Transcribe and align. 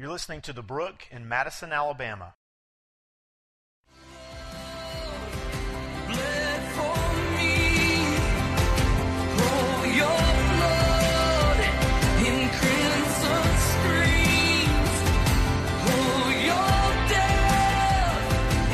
You're 0.00 0.10
listening 0.10 0.42
to 0.42 0.52
The 0.52 0.62
Brook 0.62 1.08
in 1.10 1.28
Madison, 1.28 1.72
Alabama. 1.72 2.34
bled 6.06 6.62
for 6.76 6.98
me. 7.34 7.56
Your 9.96 10.22
blood 10.54 11.58
in 12.28 12.48
crimson 12.48 13.46
streams. 13.66 14.94
Your 16.46 16.80
death 17.08 18.22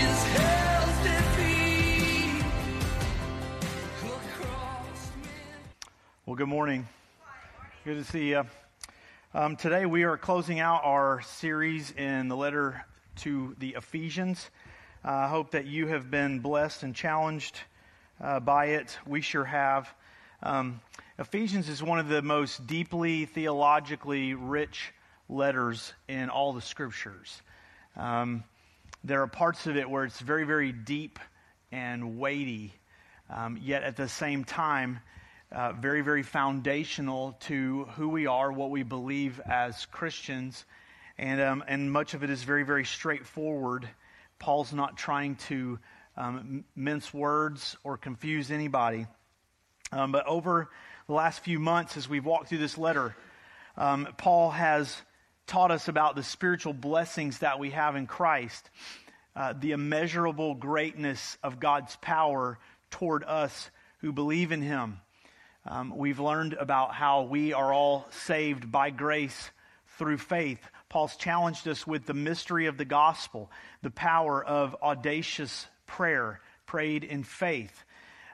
is 0.05 0.19
hell's 0.37 0.99
defeat. 1.09 2.45
Across 4.03 5.03
me. 5.23 5.31
Well, 6.27 6.37
good 6.37 6.49
morning. 6.49 6.87
Good 7.87 7.95
to 7.95 8.05
see 8.05 8.29
you. 8.29 8.45
Um, 9.37 9.57
today 9.57 9.85
we 9.85 10.05
are 10.05 10.17
closing 10.17 10.61
out 10.61 10.83
our 10.85 11.21
series 11.23 11.91
in 11.91 12.29
the 12.29 12.37
letter 12.37 12.85
to 13.17 13.57
the 13.59 13.71
Ephesians. 13.71 14.49
Uh, 15.05 15.11
I 15.11 15.27
hope 15.27 15.51
that 15.51 15.67
you 15.67 15.89
have 15.89 16.09
been 16.09 16.39
blessed 16.39 16.85
and 16.85 16.95
challenged 16.95 17.59
uh, 18.21 18.39
by 18.39 18.67
it. 18.67 18.97
We 19.05 19.23
sure 19.23 19.45
have. 19.45 19.93
Um, 20.41 20.81
Ephesians 21.19 21.69
is 21.69 21.83
one 21.83 21.99
of 21.99 22.07
the 22.07 22.23
most 22.23 22.65
deeply 22.69 23.25
theologically 23.25 24.35
rich 24.35 24.93
letters 25.29 25.93
in 26.07 26.31
all 26.31 26.53
the 26.53 26.63
scriptures. 26.63 27.43
Um, 27.97 28.45
there 29.03 29.21
are 29.23 29.27
parts 29.27 29.67
of 29.67 29.77
it 29.77 29.91
where 29.91 30.05
it's 30.05 30.21
very, 30.21 30.45
very 30.45 30.71
deep 30.71 31.19
and 31.73 32.21
weighty, 32.21 32.73
um, 33.29 33.59
yet 33.61 33.83
at 33.83 33.97
the 33.97 34.09
same 34.09 34.45
time, 34.45 35.01
uh, 35.55 35.73
very, 35.73 36.01
very 36.01 36.23
foundational 36.23 37.37
to 37.41 37.85
who 37.97 38.09
we 38.09 38.27
are, 38.27 38.51
what 38.51 38.71
we 38.71 38.83
believe 38.83 39.41
as 39.41 39.87
Christians, 39.87 40.65
and 41.17 41.41
um, 41.41 41.65
and 41.69 41.93
much 41.93 42.15
of 42.15 42.25
it 42.25 42.31
is 42.31 42.43
very, 42.43 42.65
very 42.65 42.85
straightforward. 42.85 43.89
Paul's 44.41 44.73
not 44.73 44.97
trying 44.97 45.37
to 45.49 45.79
um, 46.17 46.65
mince 46.75 47.15
words 47.15 47.77
or 47.85 47.97
confuse 47.97 48.51
anybody. 48.51 49.07
Um, 49.93 50.11
but 50.11 50.27
over 50.27 50.71
the 51.07 51.13
last 51.13 51.41
few 51.45 51.61
months, 51.61 51.97
as 51.97 52.09
we've 52.09 52.25
walked 52.25 52.49
through 52.49 52.59
this 52.59 52.77
letter, 52.77 53.15
um, 53.77 54.09
Paul 54.17 54.51
has 54.51 54.95
taught 55.47 55.71
us 55.71 55.87
about 55.87 56.17
the 56.17 56.25
spiritual 56.25 56.73
blessings 56.73 57.39
that 57.39 57.61
we 57.61 57.71
have 57.71 57.95
in 57.95 58.09
Christ, 58.09 58.69
uh, 59.37 59.55
the 59.59 59.71
immeasurable 59.71 60.55
greatness 60.55 61.39
of 61.45 61.61
God's 61.61 61.95
power 61.97 62.59
toward 62.91 63.23
us 63.23 63.71
who 63.99 64.13
believe 64.13 64.51
in 64.51 64.63
Him. 64.63 64.99
Um, 65.67 65.97
we've 65.97 66.21
learned 66.21 66.53
about 66.53 66.95
how 66.95 67.23
we 67.23 67.55
are 67.55 67.73
all 67.73 68.07
saved 68.11 68.71
by 68.71 68.91
grace 68.91 69.51
through 69.99 70.19
faith. 70.19 70.61
Paul's 70.91 71.17
challenged 71.17 71.67
us 71.69 71.87
with 71.87 72.05
the 72.05 72.13
mystery 72.15 72.67
of 72.67 72.77
the 72.77 72.85
gospel, 72.85 73.51
the 73.83 73.91
power 73.91 74.45
of 74.45 74.77
audacious 74.83 75.67
prayer 75.87 76.41
prayed 76.67 77.03
in 77.03 77.23
faith. 77.23 77.85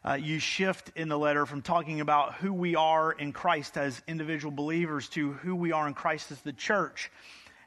Uh, 0.04 0.14
you 0.14 0.38
shift 0.38 0.90
in 0.96 1.08
the 1.08 1.18
letter 1.18 1.46
from 1.46 1.62
talking 1.62 2.00
about 2.00 2.34
who 2.34 2.52
we 2.52 2.74
are 2.74 3.12
in 3.12 3.32
Christ 3.32 3.76
as 3.76 4.02
individual 4.08 4.50
believers 4.50 5.08
to 5.10 5.32
who 5.32 5.54
we 5.54 5.72
are 5.72 5.86
in 5.86 5.94
Christ 5.94 6.32
as 6.32 6.40
the 6.40 6.52
church. 6.52 7.12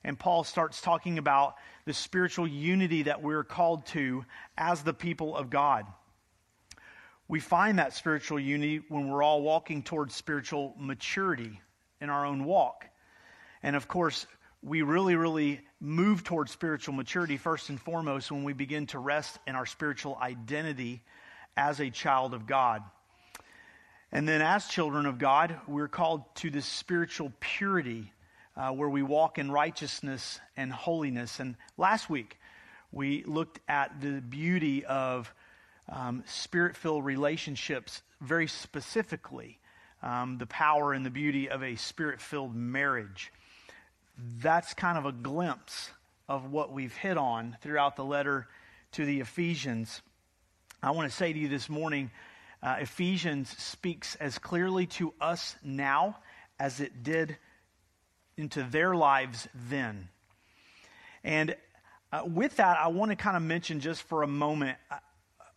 And 0.04 0.20
Paul 0.20 0.44
starts 0.44 0.82
talking 0.82 1.20
about 1.20 1.56
the 1.86 1.94
spiritual 1.94 2.48
unity 2.48 3.04
that 3.04 3.22
we're 3.22 3.44
called 3.44 3.86
to 3.88 4.26
as 4.58 4.82
the 4.82 4.94
people 4.94 5.38
of 5.38 5.50
God. 5.50 5.86
We 7.28 7.40
find 7.40 7.80
that 7.80 7.94
spiritual 7.94 8.40
unity 8.40 8.82
when 8.90 9.10
we're 9.10 9.24
all 9.24 9.42
walking 9.42 9.84
towards 9.84 10.16
spiritual 10.16 10.76
maturity 10.78 11.62
in 12.02 12.10
our 12.10 12.26
own 12.26 12.44
walk. 12.44 12.86
And 13.62 13.76
of 13.76 13.88
course, 13.88 14.28
we 14.62 14.82
really, 14.82 15.16
really 15.16 15.62
move 15.80 16.24
towards 16.24 16.52
spiritual 16.52 16.94
maturity 16.94 17.38
first 17.38 17.70
and 17.70 17.80
foremost 17.80 18.32
when 18.32 18.44
we 18.44 18.54
begin 18.54 18.88
to 18.88 19.00
rest 19.00 19.38
in 19.48 19.56
our 19.56 19.66
spiritual 19.66 20.18
identity 20.22 21.02
as 21.56 21.80
a 21.80 21.90
child 21.90 22.34
of 22.34 22.48
God. 22.48 22.84
And 24.12 24.28
then, 24.28 24.42
as 24.42 24.68
children 24.68 25.06
of 25.06 25.18
God, 25.18 25.60
we're 25.68 25.88
called 25.88 26.24
to 26.36 26.50
this 26.50 26.66
spiritual 26.66 27.34
purity 27.40 28.14
uh, 28.56 28.70
where 28.72 28.90
we 28.90 29.02
walk 29.02 29.40
in 29.40 29.50
righteousness 29.52 30.40
and 30.56 30.72
holiness. 30.72 31.40
And 31.40 31.56
last 31.78 32.10
week, 32.10 32.38
we 32.92 33.24
looked 33.24 33.60
at 33.68 34.02
the 34.02 34.22
beauty 34.22 34.86
of 34.86 35.34
um, 35.90 36.24
spirit 36.26 36.76
filled 36.76 37.06
relationships, 37.06 38.02
very 38.22 38.48
specifically, 38.48 39.60
um, 40.02 40.38
the 40.38 40.46
power 40.46 40.94
and 40.94 41.06
the 41.06 41.10
beauty 41.10 41.50
of 41.50 41.64
a 41.64 41.76
spirit 41.76 42.22
filled 42.22 42.56
marriage. 42.56 43.32
That's 44.40 44.74
kind 44.74 44.98
of 44.98 45.06
a 45.06 45.12
glimpse 45.12 45.92
of 46.28 46.52
what 46.52 46.72
we've 46.72 46.96
hit 46.96 47.18
on 47.18 47.58
throughout 47.62 47.96
the 47.96 48.06
letter 48.06 48.48
to 48.94 49.06
the 49.06 49.20
Ephesians. 49.20 50.02
I 50.82 50.92
want 50.92 51.10
to 51.10 51.16
say 51.16 51.34
to 51.34 51.40
you 51.40 51.48
this 51.48 51.70
morning 51.70 52.12
uh, 52.62 52.78
Ephesians 52.80 53.50
speaks 53.58 54.16
as 54.16 54.38
clearly 54.40 54.86
to 54.86 55.14
us 55.20 55.56
now 55.64 56.18
as 56.60 56.80
it 56.80 57.04
did 57.04 57.38
into 58.38 58.64
their 58.64 58.96
lives 58.96 59.48
then. 59.70 60.08
And 61.24 61.56
uh, 62.12 62.24
with 62.26 62.58
that, 62.58 62.78
I 62.78 62.88
want 62.88 63.12
to 63.12 63.16
kind 63.16 63.36
of 63.36 63.44
mention 63.44 63.80
just 63.80 64.04
for 64.04 64.24
a 64.24 64.28
moment 64.28 64.78
uh, 64.90 64.98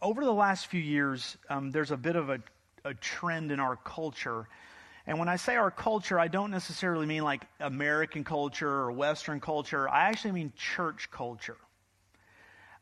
over 0.01 0.25
the 0.25 0.33
last 0.33 0.67
few 0.67 0.81
years, 0.81 1.37
um, 1.49 1.71
there's 1.71 1.91
a 1.91 1.97
bit 1.97 2.17
of 2.17 2.29
a, 2.31 2.41
a 2.84 2.95
trend 2.95 3.51
in 3.51 3.61
our 3.61 3.77
culture. 3.77 4.47
And 5.07 5.19
when 5.19 5.29
I 5.29 5.37
say 5.37 5.57
our 5.57 5.71
culture, 5.71 6.19
I 6.19 6.29
don't 6.29 6.51
necessarily 6.51 7.07
mean 7.07 7.23
like 7.23 7.45
American 7.61 8.25
culture 8.25 8.69
or 8.69 8.93
Western 8.93 9.41
culture. 9.41 9.89
I 9.89 10.09
actually 10.09 10.33
mean 10.33 10.53
church 10.56 11.11
culture. 11.11 11.56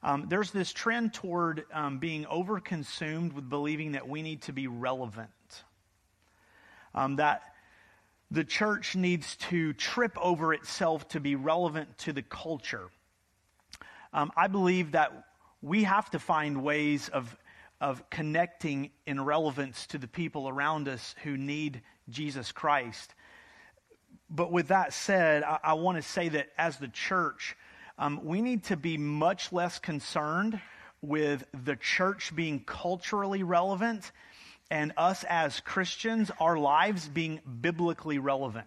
Um, 0.02 0.26
there's 0.28 0.50
this 0.50 0.72
trend 0.72 1.14
toward 1.14 1.64
um, 1.72 1.98
being 1.98 2.24
overconsumed 2.24 3.32
with 3.32 3.48
believing 3.48 3.92
that 3.92 4.08
we 4.08 4.22
need 4.22 4.42
to 4.42 4.52
be 4.52 4.66
relevant. 4.66 5.30
Um, 6.94 7.16
that 7.16 7.42
the 8.30 8.44
church 8.44 8.96
needs 8.96 9.36
to 9.36 9.72
trip 9.74 10.16
over 10.20 10.52
itself 10.52 11.08
to 11.08 11.20
be 11.20 11.36
relevant 11.36 11.96
to 11.98 12.12
the 12.12 12.22
culture. 12.22 12.88
Um, 14.12 14.30
I 14.36 14.46
believe 14.48 14.92
that 14.92 15.12
we 15.64 15.84
have 15.84 16.10
to 16.10 16.18
find 16.18 16.62
ways 16.62 17.08
of, 17.08 17.34
of 17.80 18.08
connecting 18.10 18.90
in 19.06 19.24
relevance 19.24 19.86
to 19.86 19.96
the 19.96 20.06
people 20.06 20.46
around 20.46 20.88
us 20.88 21.14
who 21.24 21.38
need 21.38 21.80
Jesus 22.10 22.52
Christ. 22.52 23.14
But 24.28 24.52
with 24.52 24.68
that 24.68 24.92
said, 24.92 25.42
I, 25.42 25.58
I 25.64 25.72
want 25.72 25.96
to 25.96 26.02
say 26.02 26.28
that 26.28 26.48
as 26.58 26.76
the 26.76 26.88
church, 26.88 27.56
um, 27.98 28.20
we 28.24 28.42
need 28.42 28.64
to 28.64 28.76
be 28.76 28.98
much 28.98 29.54
less 29.54 29.78
concerned 29.78 30.60
with 31.00 31.44
the 31.64 31.76
church 31.76 32.36
being 32.36 32.60
culturally 32.66 33.42
relevant 33.42 34.12
and 34.70 34.92
us 34.98 35.24
as 35.24 35.60
Christians, 35.60 36.30
our 36.40 36.58
lives 36.58 37.08
being 37.08 37.40
biblically 37.62 38.18
relevant. 38.18 38.66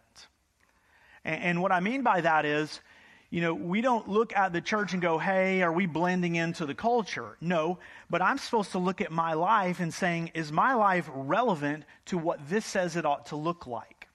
And, 1.24 1.44
and 1.44 1.62
what 1.62 1.72
I 1.72 1.80
mean 1.80 2.02
by 2.02 2.22
that 2.22 2.44
is, 2.44 2.80
you 3.30 3.42
know, 3.42 3.54
we 3.54 3.82
don't 3.82 4.08
look 4.08 4.36
at 4.36 4.54
the 4.54 4.62
church 4.62 4.94
and 4.94 5.02
go, 5.02 5.18
hey, 5.18 5.62
are 5.62 5.72
we 5.72 5.86
blending 5.86 6.36
into 6.36 6.66
the 6.66 6.74
culture? 6.74 7.38
No, 7.42 7.80
but 8.10 8.22
I'm 8.22 8.38
supposed 8.38 8.72
to 8.72 8.80
look 8.80 9.02
at 9.02 9.12
my 9.12 9.34
life 9.34 9.82
and 9.82 9.94
saying, 9.94 10.32
is 10.34 10.52
my 10.52 10.74
life 10.74 11.10
relevant 11.14 11.84
to 12.06 12.18
what 12.18 12.48
this 12.50 12.66
says 12.66 12.96
it 12.96 13.06
ought 13.06 13.26
to 13.28 13.36
look 13.36 13.68
like? 13.68 14.08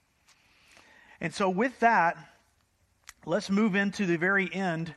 And 1.21 1.33
so, 1.33 1.49
with 1.49 1.79
that, 1.79 2.17
let's 3.25 3.49
move 3.49 3.75
into 3.75 4.05
the 4.05 4.17
very 4.17 4.51
end 4.53 4.95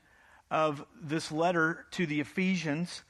of 0.50 0.84
this 1.00 1.30
letter 1.30 1.86
to 1.92 2.06
the 2.06 2.20
Ephesians 2.20 3.02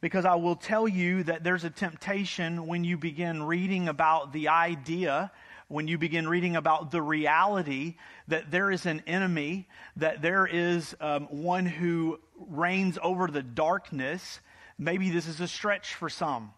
because 0.00 0.24
I 0.24 0.34
will 0.36 0.56
tell 0.56 0.88
you 0.88 1.22
that 1.24 1.44
there's 1.44 1.64
a 1.64 1.70
temptation 1.70 2.66
when 2.66 2.84
you 2.84 2.96
begin 2.96 3.42
reading 3.42 3.88
about 3.88 4.32
the 4.32 4.48
idea, 4.48 5.30
when 5.70 5.86
you 5.86 5.98
begin 5.98 6.26
reading 6.26 6.56
about 6.56 6.90
the 6.90 7.00
reality 7.00 7.94
that 8.26 8.50
there 8.50 8.72
is 8.72 8.86
an 8.86 9.00
enemy, 9.06 9.68
that 9.94 10.20
there 10.20 10.44
is 10.44 10.96
um, 11.00 11.28
one 11.30 11.64
who 11.64 12.18
reigns 12.48 12.98
over 13.00 13.28
the 13.28 13.42
darkness. 13.42 14.40
Maybe 14.78 15.10
this 15.10 15.28
is 15.28 15.40
a 15.40 15.46
stretch 15.46 15.94
for 15.94 16.08
some. 16.08 16.50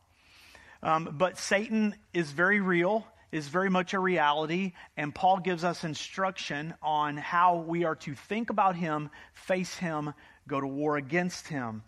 Um, 0.83 1.11
but 1.13 1.37
Satan 1.37 1.95
is 2.15 2.31
very 2.31 2.61
real, 2.61 3.07
is 3.33 3.49
very 3.49 3.69
much 3.69 3.93
a 3.93 3.99
reality, 3.99 4.73
and 4.97 5.15
Paul 5.15 5.41
gives 5.41 5.63
us 5.63 5.85
instruction 5.85 6.73
on 6.83 7.19
how 7.19 7.57
we 7.57 7.85
are 7.85 7.97
to 7.97 8.15
think 8.15 8.49
about 8.49 8.77
him, 8.77 9.11
face 9.35 9.75
him, 9.75 10.15
go 10.49 10.59
to 10.59 10.67
war 10.67 10.97
against 10.97 11.49
him. 11.49 11.83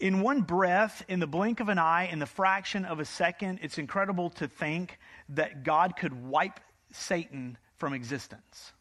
In 0.00 0.20
one 0.20 0.42
breath, 0.42 1.04
in 1.08 1.20
the 1.20 1.28
blink 1.28 1.60
of 1.60 1.68
an 1.68 1.78
eye, 1.78 2.08
in 2.10 2.18
the 2.18 2.26
fraction 2.26 2.84
of 2.84 2.98
a 2.98 3.04
second, 3.04 3.60
it's 3.62 3.78
incredible 3.78 4.30
to 4.30 4.48
think 4.48 4.98
that 5.30 5.64
God 5.64 5.96
could 5.96 6.12
wipe 6.12 6.60
Satan 6.92 7.58
from 7.76 7.92
existence. 7.92 8.72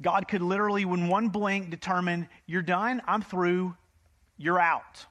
God 0.00 0.28
could 0.28 0.42
literally, 0.42 0.84
when 0.84 1.08
one 1.08 1.28
blink, 1.28 1.70
determine, 1.70 2.28
you're 2.46 2.62
done, 2.62 3.02
I'm 3.06 3.22
through, 3.22 3.76
you're 4.38 4.58
out. 4.58 5.06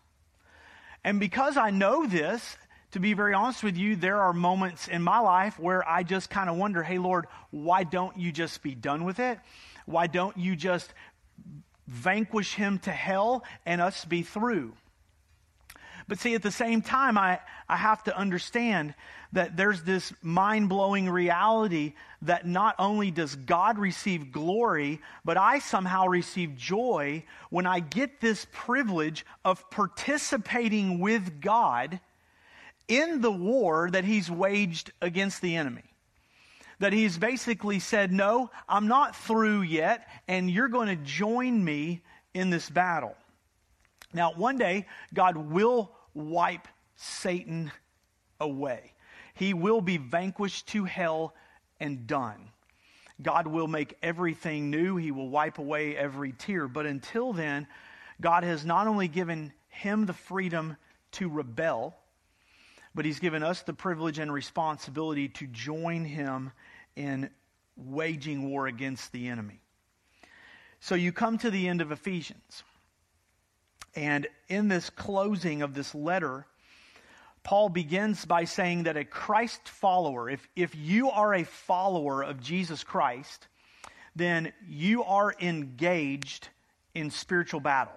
And 1.03 1.19
because 1.19 1.57
I 1.57 1.69
know 1.69 2.07
this, 2.07 2.57
to 2.91 2.99
be 2.99 3.13
very 3.13 3.33
honest 3.33 3.63
with 3.63 3.77
you, 3.77 3.95
there 3.95 4.19
are 4.19 4.33
moments 4.33 4.87
in 4.87 5.03
my 5.03 5.19
life 5.19 5.59
where 5.59 5.87
I 5.87 6.03
just 6.03 6.29
kind 6.29 6.49
of 6.49 6.57
wonder, 6.57 6.81
hey, 6.81 6.97
Lord, 6.97 7.27
why 7.51 7.83
don't 7.83 8.17
you 8.17 8.31
just 8.31 8.63
be 8.63 8.73
done 8.73 9.05
with 9.05 9.19
it? 9.19 9.39
Why 9.85 10.07
don't 10.07 10.37
you 10.37 10.55
just 10.55 10.91
vanquish 11.87 12.55
him 12.55 12.79
to 12.79 12.91
hell 12.91 13.43
and 13.65 13.79
us 13.81 14.05
be 14.05 14.23
through? 14.23 14.73
But 16.09 16.17
see, 16.17 16.33
at 16.33 16.41
the 16.41 16.51
same 16.51 16.81
time, 16.81 17.19
I, 17.19 17.39
I 17.69 17.77
have 17.77 18.03
to 18.05 18.17
understand 18.17 18.95
that 19.31 19.55
there's 19.55 19.83
this 19.83 20.11
mind 20.23 20.67
blowing 20.67 21.07
reality 21.07 21.93
that 22.23 22.47
not 22.47 22.73
only 22.79 23.11
does 23.11 23.35
God 23.35 23.77
receive 23.77 24.31
glory, 24.31 25.01
but 25.23 25.37
I 25.37 25.59
somehow 25.59 26.07
receive 26.07 26.57
joy 26.57 27.23
when 27.51 27.67
I 27.67 27.79
get 27.79 28.21
this 28.21 28.47
privilege 28.51 29.23
of 29.45 29.69
participating 29.69 30.99
with 30.99 31.41
God 31.41 31.99
in 32.87 33.21
the 33.21 33.31
war 33.31 33.91
that 33.91 34.03
He's 34.03 34.31
waged 34.31 34.91
against 35.03 35.43
the 35.43 35.57
enemy. 35.57 35.93
That 36.79 36.91
He's 36.91 37.19
basically 37.19 37.77
said, 37.77 38.11
No, 38.11 38.49
I'm 38.67 38.87
not 38.87 39.15
through 39.15 39.61
yet, 39.61 40.07
and 40.27 40.49
you're 40.49 40.69
going 40.69 40.87
to 40.87 41.03
join 41.03 41.63
me 41.63 42.01
in 42.33 42.49
this 42.49 42.67
battle. 42.67 43.15
Now, 44.11 44.33
one 44.33 44.57
day, 44.57 44.87
God 45.13 45.37
will 45.37 45.91
wipe 46.13 46.67
Satan 46.95 47.71
away. 48.39 48.93
He 49.33 49.53
will 49.53 49.81
be 49.81 49.97
vanquished 49.97 50.67
to 50.69 50.85
hell 50.85 51.33
and 51.79 52.07
done. 52.07 52.49
God 53.21 53.47
will 53.47 53.67
make 53.67 53.97
everything 54.01 54.69
new. 54.69 54.97
He 54.97 55.11
will 55.11 55.29
wipe 55.29 55.57
away 55.57 55.95
every 55.95 56.33
tear. 56.33 56.67
But 56.67 56.85
until 56.85 57.33
then, 57.33 57.67
God 58.21 58.43
has 58.43 58.65
not 58.65 58.87
only 58.87 59.07
given 59.07 59.53
him 59.67 60.05
the 60.05 60.13
freedom 60.13 60.77
to 61.13 61.29
rebel, 61.29 61.95
but 62.95 63.05
he's 63.05 63.19
given 63.19 63.43
us 63.43 63.61
the 63.61 63.73
privilege 63.73 64.19
and 64.19 64.31
responsibility 64.31 65.29
to 65.29 65.47
join 65.47 66.03
him 66.05 66.51
in 66.95 67.29
waging 67.75 68.49
war 68.49 68.67
against 68.67 69.11
the 69.11 69.27
enemy. 69.27 69.61
So 70.79 70.95
you 70.95 71.11
come 71.11 71.37
to 71.39 71.49
the 71.49 71.67
end 71.67 71.81
of 71.81 71.91
Ephesians. 71.91 72.63
And 73.99 74.27
in 74.47 74.69
this 74.69 74.89
closing 74.89 75.61
of 75.61 75.73
this 75.73 75.93
letter, 75.93 76.45
Paul 77.43 77.67
begins 77.67 78.23
by 78.23 78.45
saying 78.45 78.83
that 78.83 78.95
a 78.95 79.03
Christ 79.03 79.67
follower, 79.67 80.29
if, 80.29 80.47
if 80.55 80.73
you 80.73 81.09
are 81.09 81.33
a 81.33 81.43
follower 81.43 82.23
of 82.23 82.41
Jesus 82.41 82.81
Christ, 82.81 83.49
then 84.15 84.53
you 84.65 85.03
are 85.03 85.35
engaged 85.41 86.47
in 86.95 87.11
spiritual 87.11 87.59
battle. 87.59 87.93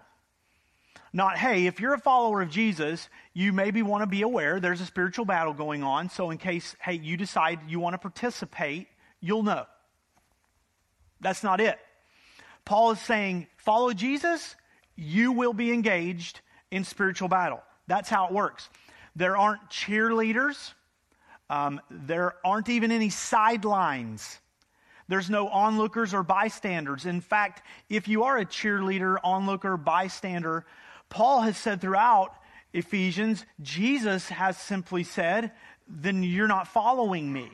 Not, 1.12 1.38
hey, 1.38 1.66
if 1.66 1.78
you're 1.78 1.94
a 1.94 2.00
follower 2.00 2.42
of 2.42 2.50
Jesus, 2.50 3.08
you 3.32 3.52
maybe 3.52 3.82
want 3.82 4.02
to 4.02 4.08
be 4.08 4.22
aware 4.22 4.58
there's 4.58 4.80
a 4.80 4.86
spiritual 4.86 5.24
battle 5.24 5.54
going 5.54 5.84
on. 5.84 6.10
So, 6.10 6.30
in 6.30 6.38
case, 6.38 6.74
hey, 6.80 6.94
you 6.94 7.16
decide 7.16 7.60
you 7.68 7.78
want 7.78 7.94
to 7.94 7.98
participate, 7.98 8.88
you'll 9.20 9.44
know. 9.44 9.66
That's 11.20 11.44
not 11.44 11.60
it. 11.60 11.78
Paul 12.64 12.90
is 12.90 13.00
saying, 13.00 13.46
follow 13.56 13.92
Jesus, 13.92 14.56
you 14.96 15.32
will 15.32 15.52
be 15.52 15.72
engaged 15.72 16.40
in 16.70 16.84
spiritual 16.84 17.28
battle. 17.28 17.62
That's 17.86 18.08
how 18.08 18.26
it 18.26 18.32
works. 18.32 18.68
There 19.16 19.36
aren't 19.36 19.68
cheerleaders, 19.68 20.72
um, 21.50 21.80
there 21.90 22.34
aren't 22.44 22.68
even 22.68 22.90
any 22.90 23.10
sidelines. 23.10 24.38
There's 25.08 25.28
no 25.28 25.48
onlookers 25.48 26.14
or 26.14 26.22
bystanders. 26.22 27.04
In 27.04 27.20
fact, 27.20 27.66
if 27.90 28.08
you 28.08 28.24
are 28.24 28.38
a 28.38 28.46
cheerleader, 28.46 29.18
onlooker, 29.22 29.76
bystander, 29.76 30.64
Paul 31.10 31.42
has 31.42 31.58
said 31.58 31.82
throughout 31.82 32.34
Ephesians, 32.72 33.44
Jesus 33.60 34.30
has 34.30 34.56
simply 34.56 35.04
said, 35.04 35.52
then 35.86 36.22
you're 36.22 36.48
not 36.48 36.68
following 36.68 37.30
me. 37.30 37.50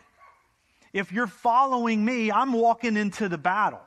If 0.92 1.10
you're 1.10 1.26
following 1.26 2.04
me, 2.04 2.30
I'm 2.30 2.52
walking 2.52 2.96
into 2.96 3.28
the 3.28 3.38
battle. 3.38 3.80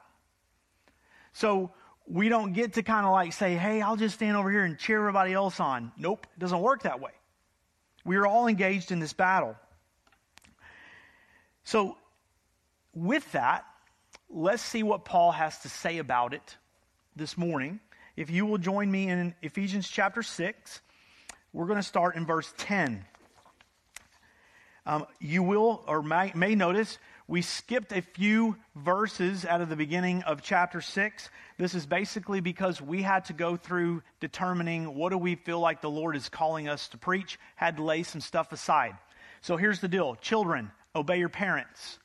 So 1.34 1.72
we 2.12 2.28
don't 2.28 2.52
get 2.52 2.74
to 2.74 2.84
kind 2.84 3.06
of 3.06 3.14
like 3.14 3.32
say, 3.32 3.56
hey, 3.56 3.82
I'll 3.82 3.96
just 3.96 4.16
stand 4.16 4.36
over 4.36 4.52
here 4.52 4.66
and 4.66 4.78
cheer 4.78 5.00
everybody 5.00 5.32
else 5.32 5.62
on. 5.62 5.94
Nope, 5.98 6.28
it 6.36 6.40
doesn't 6.40 6.60
work 6.60 6.84
that 6.84 7.00
way. 7.00 7.12
We 8.04 8.18
are 8.18 8.28
all 8.28 8.48
engaged 8.48 8.92
in 8.92 9.00
this 9.00 9.14
battle. 9.14 9.56
So, 11.64 11.96
with 12.94 13.32
that, 13.32 13.64
let's 14.30 14.62
see 14.62 14.84
what 14.84 15.06
Paul 15.06 15.32
has 15.32 15.60
to 15.60 15.70
say 15.70 16.00
about 16.00 16.34
it 16.34 16.58
this 17.16 17.38
morning. 17.38 17.80
If 18.18 18.30
you 18.30 18.46
will 18.46 18.58
join 18.58 18.92
me 18.92 19.08
in 19.08 19.34
Ephesians 19.42 19.88
chapter 19.88 20.22
6, 20.22 20.82
we're 21.54 21.68
going 21.68 21.80
to 21.80 21.84
start 21.84 22.18
in 22.18 22.26
verse 22.26 22.54
10. 22.58 23.06
Um, 24.86 25.06
you 25.22 25.44
will 25.44 25.82
or 25.88 26.04
may, 26.04 26.34
may 26.36 26.56
notice 26.56 26.98
we 27.28 27.42
skipped 27.42 27.92
a 27.92 28.02
few 28.02 28.58
verses 28.76 29.46
out 29.46 29.62
of 29.62 29.70
the 29.70 29.76
beginning 29.76 30.24
of 30.24 30.42
chapter 30.42 30.82
6. 30.82 31.30
This 31.58 31.74
is 31.74 31.86
basically 31.86 32.42
because 32.42 32.82
we 32.82 33.02
had 33.02 33.26
to 33.26 33.34
go 33.34 33.56
through 33.56 34.04
determining 34.20 34.96
what 34.96 35.12
do 35.12 35.18
we 35.18 35.36
feel 35.36 35.60
like 35.60 35.82
the 35.82 35.90
Lord 35.90 36.16
is 36.16 36.30
calling 36.30 36.68
us 36.68 36.88
to 36.90 36.98
preach, 36.98 37.40
had 37.56 37.78
to 37.78 37.84
lay 37.84 38.04
some 38.04 38.22
stuff 38.22 38.52
aside. 38.52 38.98
So 39.42 39.58
here's 39.58 39.80
the 39.80 39.88
deal 39.88 40.16
Children, 40.16 40.72
obey 40.96 41.20
your 41.20 41.30
parents. 41.30 42.00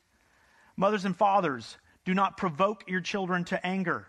Mothers 0.75 1.05
and 1.05 1.15
fathers, 1.15 1.77
do 2.05 2.13
not 2.13 2.37
provoke 2.37 2.83
your 2.87 3.01
children 3.01 3.43
to 3.45 3.65
anger. 3.65 4.07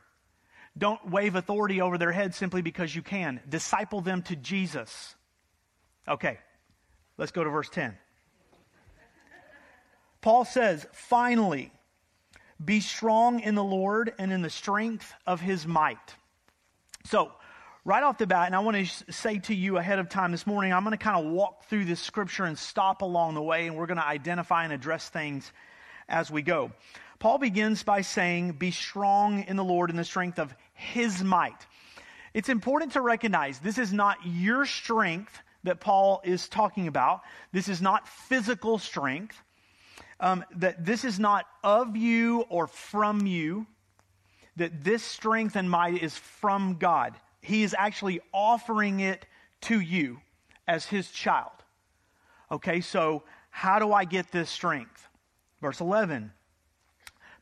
Don't 0.76 1.10
wave 1.10 1.34
authority 1.34 1.80
over 1.80 1.98
their 1.98 2.12
heads 2.12 2.36
simply 2.36 2.62
because 2.62 2.94
you 2.94 3.02
can. 3.02 3.40
Disciple 3.48 4.00
them 4.00 4.22
to 4.22 4.36
Jesus. 4.36 5.16
Okay, 6.06 6.38
let's 7.16 7.32
go 7.32 7.42
to 7.42 7.50
verse 7.50 7.68
10. 7.70 7.96
Paul 10.20 10.44
says, 10.44 10.86
finally, 10.92 11.70
be 12.62 12.80
strong 12.80 13.40
in 13.40 13.54
the 13.54 13.64
Lord 13.64 14.12
and 14.18 14.32
in 14.32 14.42
the 14.42 14.50
strength 14.50 15.12
of 15.26 15.40
his 15.40 15.66
might. 15.66 16.14
So, 17.04 17.32
right 17.84 18.02
off 18.02 18.18
the 18.18 18.26
bat, 18.26 18.46
and 18.46 18.56
I 18.56 18.58
want 18.58 18.76
to 18.76 19.12
say 19.12 19.38
to 19.38 19.54
you 19.54 19.78
ahead 19.78 19.98
of 19.98 20.08
time 20.08 20.32
this 20.32 20.46
morning, 20.46 20.72
I'm 20.72 20.82
going 20.82 20.96
to 20.96 21.02
kind 21.02 21.24
of 21.24 21.32
walk 21.32 21.66
through 21.66 21.84
this 21.84 22.00
scripture 22.00 22.44
and 22.44 22.58
stop 22.58 23.02
along 23.02 23.34
the 23.34 23.42
way, 23.42 23.66
and 23.66 23.76
we're 23.76 23.86
going 23.86 23.98
to 23.98 24.06
identify 24.06 24.64
and 24.64 24.72
address 24.72 25.08
things 25.08 25.50
as 26.08 26.30
we 26.30 26.42
go. 26.42 26.72
Paul 27.20 27.38
begins 27.38 27.82
by 27.84 28.00
saying, 28.00 28.52
Be 28.52 28.72
strong 28.72 29.44
in 29.44 29.56
the 29.56 29.64
Lord 29.64 29.90
in 29.90 29.96
the 29.96 30.04
strength 30.04 30.38
of 30.38 30.54
his 30.74 31.22
might. 31.22 31.66
It's 32.34 32.48
important 32.48 32.92
to 32.92 33.00
recognize 33.00 33.60
this 33.60 33.78
is 33.78 33.92
not 33.92 34.18
your 34.24 34.66
strength 34.66 35.40
that 35.64 35.80
Paul 35.80 36.20
is 36.24 36.48
talking 36.48 36.88
about. 36.88 37.22
This 37.52 37.68
is 37.68 37.80
not 37.80 38.08
physical 38.08 38.78
strength 38.78 39.40
um, 40.20 40.44
that 40.56 40.84
this 40.84 41.04
is 41.04 41.18
not 41.18 41.46
of 41.62 41.96
you 41.96 42.42
or 42.48 42.66
from 42.66 43.26
you, 43.26 43.66
that 44.56 44.82
this 44.82 45.02
strength 45.02 45.56
and 45.56 45.70
might 45.70 46.02
is 46.02 46.16
from 46.16 46.76
God. 46.78 47.14
He 47.40 47.62
is 47.62 47.74
actually 47.78 48.20
offering 48.32 49.00
it 49.00 49.26
to 49.62 49.80
you 49.80 50.20
as 50.66 50.86
his 50.86 51.10
child. 51.10 51.52
Okay, 52.50 52.80
so 52.80 53.22
how 53.50 53.78
do 53.78 53.92
I 53.92 54.04
get 54.04 54.32
this 54.32 54.50
strength? 54.50 55.08
Verse 55.60 55.80
11 55.80 56.32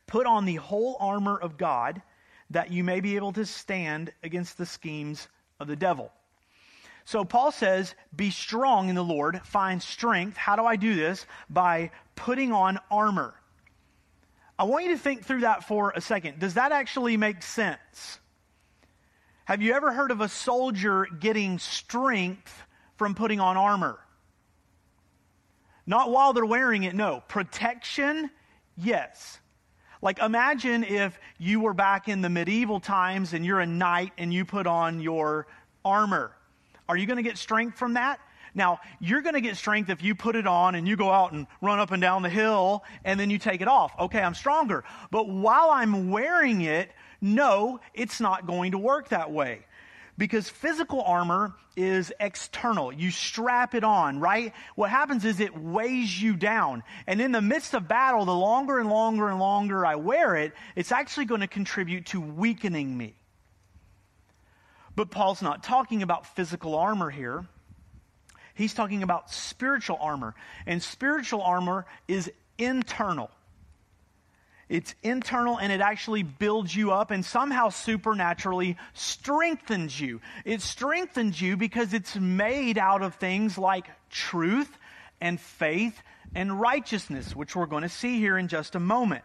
Put 0.05 0.25
on 0.25 0.45
the 0.45 0.55
whole 0.55 0.97
armor 0.99 1.37
of 1.37 1.57
God 1.57 2.01
that 2.49 2.71
you 2.71 2.83
may 2.83 3.01
be 3.01 3.15
able 3.15 3.33
to 3.33 3.45
stand 3.45 4.11
against 4.23 4.57
the 4.57 4.65
schemes 4.65 5.27
of 5.59 5.67
the 5.67 5.75
devil. 5.75 6.11
So 7.07 7.23
Paul 7.23 7.53
says, 7.53 7.95
Be 8.13 8.31
strong 8.31 8.89
in 8.89 8.95
the 8.95 9.03
Lord, 9.03 9.39
find 9.45 9.81
strength. 9.81 10.35
How 10.35 10.57
do 10.57 10.65
I 10.65 10.75
do 10.75 10.93
this? 10.93 11.25
By 11.49 11.91
putting 12.17 12.51
on 12.51 12.79
armor. 12.91 13.33
I 14.59 14.65
want 14.65 14.83
you 14.83 14.91
to 14.91 14.97
think 14.97 15.23
through 15.23 15.39
that 15.41 15.63
for 15.63 15.93
a 15.95 16.01
second. 16.01 16.39
Does 16.39 16.55
that 16.55 16.73
actually 16.73 17.15
make 17.15 17.43
sense? 17.43 18.19
Have 19.45 19.61
you 19.61 19.73
ever 19.73 19.93
heard 19.93 20.11
of 20.11 20.19
a 20.19 20.27
soldier 20.27 21.07
getting 21.17 21.59
strength 21.59 22.61
from 22.97 23.15
putting 23.15 23.39
on 23.39 23.55
armor? 23.55 23.99
Not 25.85 26.11
while 26.11 26.33
they're 26.33 26.45
wearing 26.45 26.83
it, 26.83 26.93
no. 26.93 27.23
Protection, 27.29 28.29
yes. 28.75 29.39
Like 30.01 30.19
imagine 30.19 30.83
if 30.83 31.17
you 31.37 31.61
were 31.61 31.73
back 31.73 32.09
in 32.09 32.21
the 32.21 32.29
medieval 32.29 32.81
times 32.81 33.31
and 33.31 33.45
you're 33.45 33.61
a 33.61 33.65
knight 33.65 34.11
and 34.17 34.33
you 34.33 34.43
put 34.43 34.67
on 34.67 34.99
your 34.99 35.47
armor. 35.85 36.36
Are 36.89 36.97
you 36.97 37.05
going 37.05 37.17
to 37.17 37.23
get 37.23 37.37
strength 37.37 37.77
from 37.77 37.93
that? 37.93 38.19
Now, 38.53 38.79
you're 38.99 39.21
going 39.21 39.35
to 39.35 39.41
get 39.41 39.55
strength 39.55 39.89
if 39.89 40.01
you 40.01 40.15
put 40.15 40.35
it 40.35 40.47
on 40.47 40.75
and 40.75 40.87
you 40.87 40.95
go 40.95 41.11
out 41.11 41.31
and 41.31 41.45
run 41.61 41.79
up 41.79 41.91
and 41.91 42.01
down 42.01 42.23
the 42.23 42.29
hill 42.29 42.83
and 43.05 43.19
then 43.19 43.29
you 43.29 43.37
take 43.37 43.61
it 43.61 43.67
off. 43.67 43.93
Okay, 43.99 44.19
I'm 44.19 44.33
stronger. 44.33 44.83
But 45.11 45.29
while 45.29 45.69
I'm 45.69 46.09
wearing 46.09 46.61
it, 46.61 46.91
no, 47.21 47.79
it's 47.93 48.19
not 48.19 48.47
going 48.47 48.71
to 48.71 48.77
work 48.77 49.09
that 49.09 49.31
way. 49.31 49.65
Because 50.17 50.49
physical 50.49 51.03
armor 51.03 51.53
is 51.75 52.11
external. 52.19 52.91
You 52.91 53.11
strap 53.11 53.75
it 53.75 53.83
on, 53.83 54.19
right? 54.19 54.51
What 54.73 54.89
happens 54.89 55.23
is 55.23 55.39
it 55.39 55.55
weighs 55.55 56.19
you 56.19 56.35
down. 56.35 56.81
And 57.05 57.21
in 57.21 57.31
the 57.31 57.41
midst 57.41 57.75
of 57.75 57.87
battle, 57.87 58.25
the 58.25 58.33
longer 58.33 58.79
and 58.79 58.89
longer 58.89 59.29
and 59.29 59.39
longer 59.39 59.85
I 59.85 59.95
wear 59.95 60.35
it, 60.35 60.53
it's 60.75 60.91
actually 60.91 61.25
going 61.25 61.41
to 61.41 61.47
contribute 61.47 62.07
to 62.07 62.19
weakening 62.19 62.97
me. 62.97 63.13
But 64.97 65.11
Paul's 65.11 65.43
not 65.43 65.63
talking 65.63 66.01
about 66.01 66.25
physical 66.25 66.73
armor 66.73 67.11
here. 67.11 67.45
He's 68.55 68.73
talking 68.73 69.03
about 69.03 69.29
spiritual 69.29 69.99
armor. 70.01 70.33
And 70.65 70.81
spiritual 70.81 71.43
armor 71.43 71.85
is 72.07 72.31
internal. 72.57 73.29
It's 74.69 74.95
internal 75.03 75.59
and 75.59 75.71
it 75.71 75.81
actually 75.81 76.23
builds 76.23 76.75
you 76.75 76.91
up 76.93 77.11
and 77.11 77.23
somehow 77.23 77.69
supernaturally 77.69 78.75
strengthens 78.95 80.01
you. 80.01 80.19
It 80.45 80.63
strengthens 80.63 81.39
you 81.39 81.57
because 81.57 81.93
it's 81.93 82.15
made 82.15 82.79
out 82.79 83.03
of 83.03 83.13
things 83.15 83.55
like 83.55 83.85
truth 84.09 84.79
and 85.21 85.39
faith 85.39 86.01
and 86.33 86.59
righteousness, 86.59 87.35
which 87.35 87.55
we're 87.55 87.67
going 87.67 87.83
to 87.83 87.89
see 87.89 88.17
here 88.17 88.35
in 88.35 88.47
just 88.47 88.73
a 88.73 88.79
moment. 88.79 89.23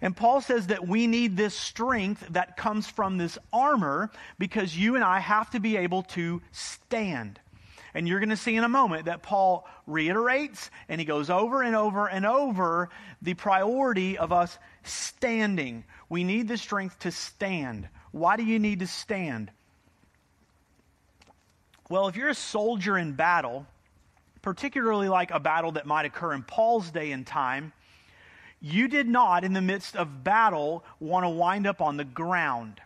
And 0.00 0.16
Paul 0.16 0.40
says 0.40 0.68
that 0.68 0.86
we 0.86 1.06
need 1.06 1.36
this 1.36 1.54
strength 1.54 2.26
that 2.30 2.56
comes 2.56 2.86
from 2.86 3.16
this 3.16 3.38
armor 3.52 4.10
because 4.38 4.76
you 4.76 4.94
and 4.94 5.04
I 5.04 5.18
have 5.18 5.50
to 5.50 5.60
be 5.60 5.76
able 5.76 6.02
to 6.04 6.40
stand. 6.52 7.40
And 7.94 8.06
you're 8.06 8.20
going 8.20 8.28
to 8.28 8.36
see 8.36 8.54
in 8.54 8.64
a 8.64 8.68
moment 8.68 9.06
that 9.06 9.22
Paul 9.22 9.66
reiterates 9.86 10.70
and 10.88 11.00
he 11.00 11.04
goes 11.04 11.30
over 11.30 11.62
and 11.62 11.74
over 11.74 12.06
and 12.06 12.24
over 12.26 12.90
the 13.22 13.34
priority 13.34 14.18
of 14.18 14.32
us 14.32 14.56
standing. 14.84 15.84
We 16.08 16.22
need 16.22 16.48
the 16.48 16.58
strength 16.58 17.00
to 17.00 17.10
stand. 17.10 17.88
Why 18.12 18.36
do 18.36 18.44
you 18.44 18.58
need 18.58 18.80
to 18.80 18.86
stand? 18.86 19.50
Well, 21.90 22.08
if 22.08 22.16
you're 22.16 22.28
a 22.28 22.34
soldier 22.34 22.98
in 22.98 23.14
battle, 23.14 23.66
particularly 24.42 25.08
like 25.08 25.30
a 25.30 25.40
battle 25.40 25.72
that 25.72 25.86
might 25.86 26.04
occur 26.04 26.34
in 26.34 26.42
Paul's 26.42 26.90
day 26.90 27.12
and 27.12 27.26
time, 27.26 27.72
you 28.60 28.88
did 28.88 29.08
not, 29.08 29.44
in 29.44 29.52
the 29.52 29.60
midst 29.60 29.96
of 29.96 30.24
battle, 30.24 30.84
want 31.00 31.24
to 31.24 31.28
wind 31.28 31.66
up 31.66 31.80
on 31.80 31.96
the 31.96 32.04
ground 32.04 32.80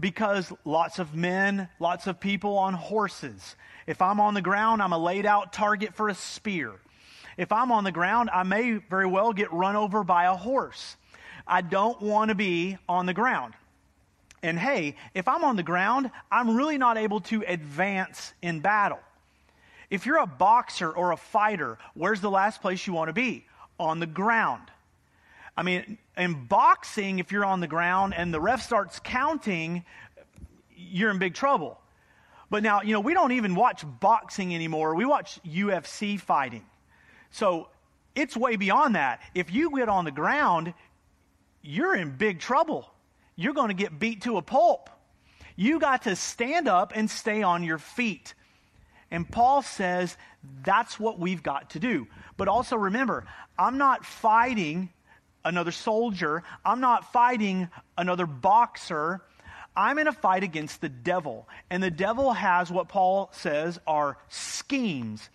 because 0.00 0.52
lots 0.64 0.98
of 0.98 1.14
men, 1.14 1.68
lots 1.80 2.06
of 2.06 2.20
people 2.20 2.56
on 2.56 2.74
horses. 2.74 3.56
If 3.86 4.00
I'm 4.00 4.20
on 4.20 4.34
the 4.34 4.42
ground, 4.42 4.82
I'm 4.82 4.92
a 4.92 4.98
laid 4.98 5.26
out 5.26 5.52
target 5.52 5.94
for 5.94 6.08
a 6.08 6.14
spear. 6.14 6.72
If 7.36 7.52
I'm 7.52 7.72
on 7.72 7.84
the 7.84 7.92
ground, 7.92 8.30
I 8.32 8.42
may 8.42 8.74
very 8.74 9.06
well 9.06 9.32
get 9.32 9.52
run 9.52 9.76
over 9.76 10.04
by 10.04 10.24
a 10.24 10.34
horse. 10.34 10.96
I 11.46 11.62
don't 11.62 12.00
want 12.02 12.28
to 12.28 12.34
be 12.34 12.76
on 12.88 13.06
the 13.06 13.14
ground. 13.14 13.54
And 14.42 14.58
hey, 14.58 14.94
if 15.14 15.26
I'm 15.26 15.42
on 15.42 15.56
the 15.56 15.62
ground, 15.62 16.10
I'm 16.30 16.56
really 16.56 16.78
not 16.78 16.96
able 16.96 17.20
to 17.22 17.42
advance 17.46 18.34
in 18.42 18.60
battle. 18.60 19.00
If 19.90 20.04
you're 20.06 20.18
a 20.18 20.26
boxer 20.26 20.90
or 20.90 21.12
a 21.12 21.16
fighter, 21.16 21.78
where's 21.94 22.20
the 22.20 22.30
last 22.30 22.60
place 22.60 22.86
you 22.86 22.92
want 22.92 23.08
to 23.08 23.14
be? 23.14 23.44
On 23.78 24.00
the 24.00 24.06
ground. 24.06 24.70
I 25.56 25.62
mean, 25.62 25.98
in 26.16 26.46
boxing, 26.46 27.18
if 27.18 27.32
you're 27.32 27.44
on 27.44 27.60
the 27.60 27.66
ground 27.66 28.14
and 28.16 28.32
the 28.32 28.40
ref 28.40 28.62
starts 28.62 29.00
counting, 29.02 29.84
you're 30.76 31.10
in 31.10 31.18
big 31.18 31.34
trouble. 31.34 31.80
But 32.50 32.62
now, 32.62 32.82
you 32.82 32.92
know, 32.92 33.00
we 33.00 33.12
don't 33.12 33.32
even 33.32 33.54
watch 33.54 33.84
boxing 34.00 34.54
anymore. 34.54 34.94
We 34.94 35.04
watch 35.04 35.40
UFC 35.44 36.18
fighting. 36.18 36.64
So 37.30 37.68
it's 38.14 38.36
way 38.36 38.56
beyond 38.56 38.94
that. 38.94 39.20
If 39.34 39.52
you 39.52 39.76
get 39.76 39.88
on 39.88 40.04
the 40.04 40.10
ground, 40.10 40.74
you're 41.62 41.94
in 41.94 42.16
big 42.16 42.40
trouble. 42.40 42.88
You're 43.36 43.54
going 43.54 43.68
to 43.68 43.74
get 43.74 43.98
beat 43.98 44.22
to 44.22 44.36
a 44.38 44.42
pulp. 44.42 44.90
You 45.56 45.78
got 45.78 46.02
to 46.02 46.16
stand 46.16 46.68
up 46.68 46.92
and 46.94 47.10
stay 47.10 47.42
on 47.42 47.64
your 47.64 47.78
feet. 47.78 48.34
And 49.10 49.28
Paul 49.28 49.62
says 49.62 50.16
that's 50.64 50.98
what 50.98 51.18
we've 51.18 51.42
got 51.42 51.70
to 51.70 51.78
do. 51.78 52.06
But 52.36 52.48
also 52.48 52.76
remember, 52.76 53.26
I'm 53.58 53.78
not 53.78 54.04
fighting 54.04 54.90
another 55.44 55.72
soldier. 55.72 56.42
I'm 56.64 56.80
not 56.80 57.12
fighting 57.12 57.68
another 57.96 58.26
boxer. 58.26 59.22
I'm 59.76 59.98
in 59.98 60.08
a 60.08 60.12
fight 60.12 60.42
against 60.42 60.80
the 60.80 60.88
devil. 60.88 61.48
And 61.70 61.82
the 61.82 61.90
devil 61.90 62.32
has 62.32 62.70
what 62.70 62.88
Paul 62.88 63.30
says 63.32 63.78
are 63.86 64.18
schemes. 64.28 65.30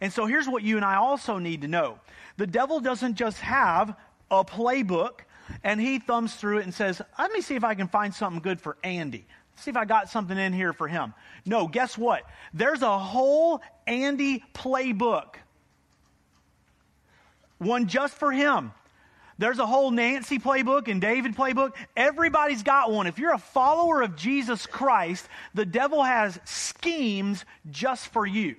And 0.00 0.12
so 0.12 0.26
here's 0.26 0.48
what 0.48 0.62
you 0.62 0.76
and 0.76 0.84
I 0.84 0.96
also 0.96 1.38
need 1.38 1.62
to 1.62 1.68
know 1.68 1.98
the 2.36 2.46
devil 2.46 2.80
doesn't 2.80 3.14
just 3.14 3.38
have 3.40 3.96
a 4.30 4.44
playbook 4.44 5.20
and 5.62 5.80
he 5.80 5.98
thumbs 5.98 6.34
through 6.34 6.58
it 6.58 6.64
and 6.64 6.74
says, 6.74 7.00
Let 7.18 7.32
me 7.32 7.40
see 7.40 7.54
if 7.54 7.64
I 7.64 7.74
can 7.74 7.88
find 7.88 8.14
something 8.14 8.42
good 8.42 8.60
for 8.60 8.76
Andy. 8.82 9.26
See 9.56 9.70
if 9.70 9.76
I 9.76 9.84
got 9.84 10.10
something 10.10 10.36
in 10.36 10.52
here 10.52 10.72
for 10.72 10.88
him. 10.88 11.14
No, 11.46 11.68
guess 11.68 11.96
what? 11.96 12.22
There's 12.52 12.82
a 12.82 12.98
whole 12.98 13.62
Andy 13.86 14.44
playbook. 14.52 15.36
One 17.58 17.86
just 17.86 18.14
for 18.14 18.32
him. 18.32 18.72
There's 19.38 19.58
a 19.58 19.66
whole 19.66 19.90
Nancy 19.90 20.38
playbook 20.38 20.88
and 20.88 21.00
David 21.00 21.34
playbook. 21.34 21.74
Everybody's 21.96 22.62
got 22.62 22.92
one. 22.92 23.06
If 23.06 23.18
you're 23.18 23.32
a 23.32 23.38
follower 23.38 24.02
of 24.02 24.16
Jesus 24.16 24.66
Christ, 24.66 25.28
the 25.54 25.66
devil 25.66 26.02
has 26.02 26.38
schemes 26.44 27.44
just 27.70 28.08
for 28.08 28.26
you. 28.26 28.56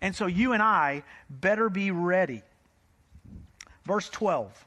And 0.00 0.14
so 0.14 0.26
you 0.26 0.52
and 0.52 0.62
I 0.62 1.02
better 1.28 1.68
be 1.68 1.90
ready. 1.90 2.42
Verse 3.84 4.08
12. 4.10 4.65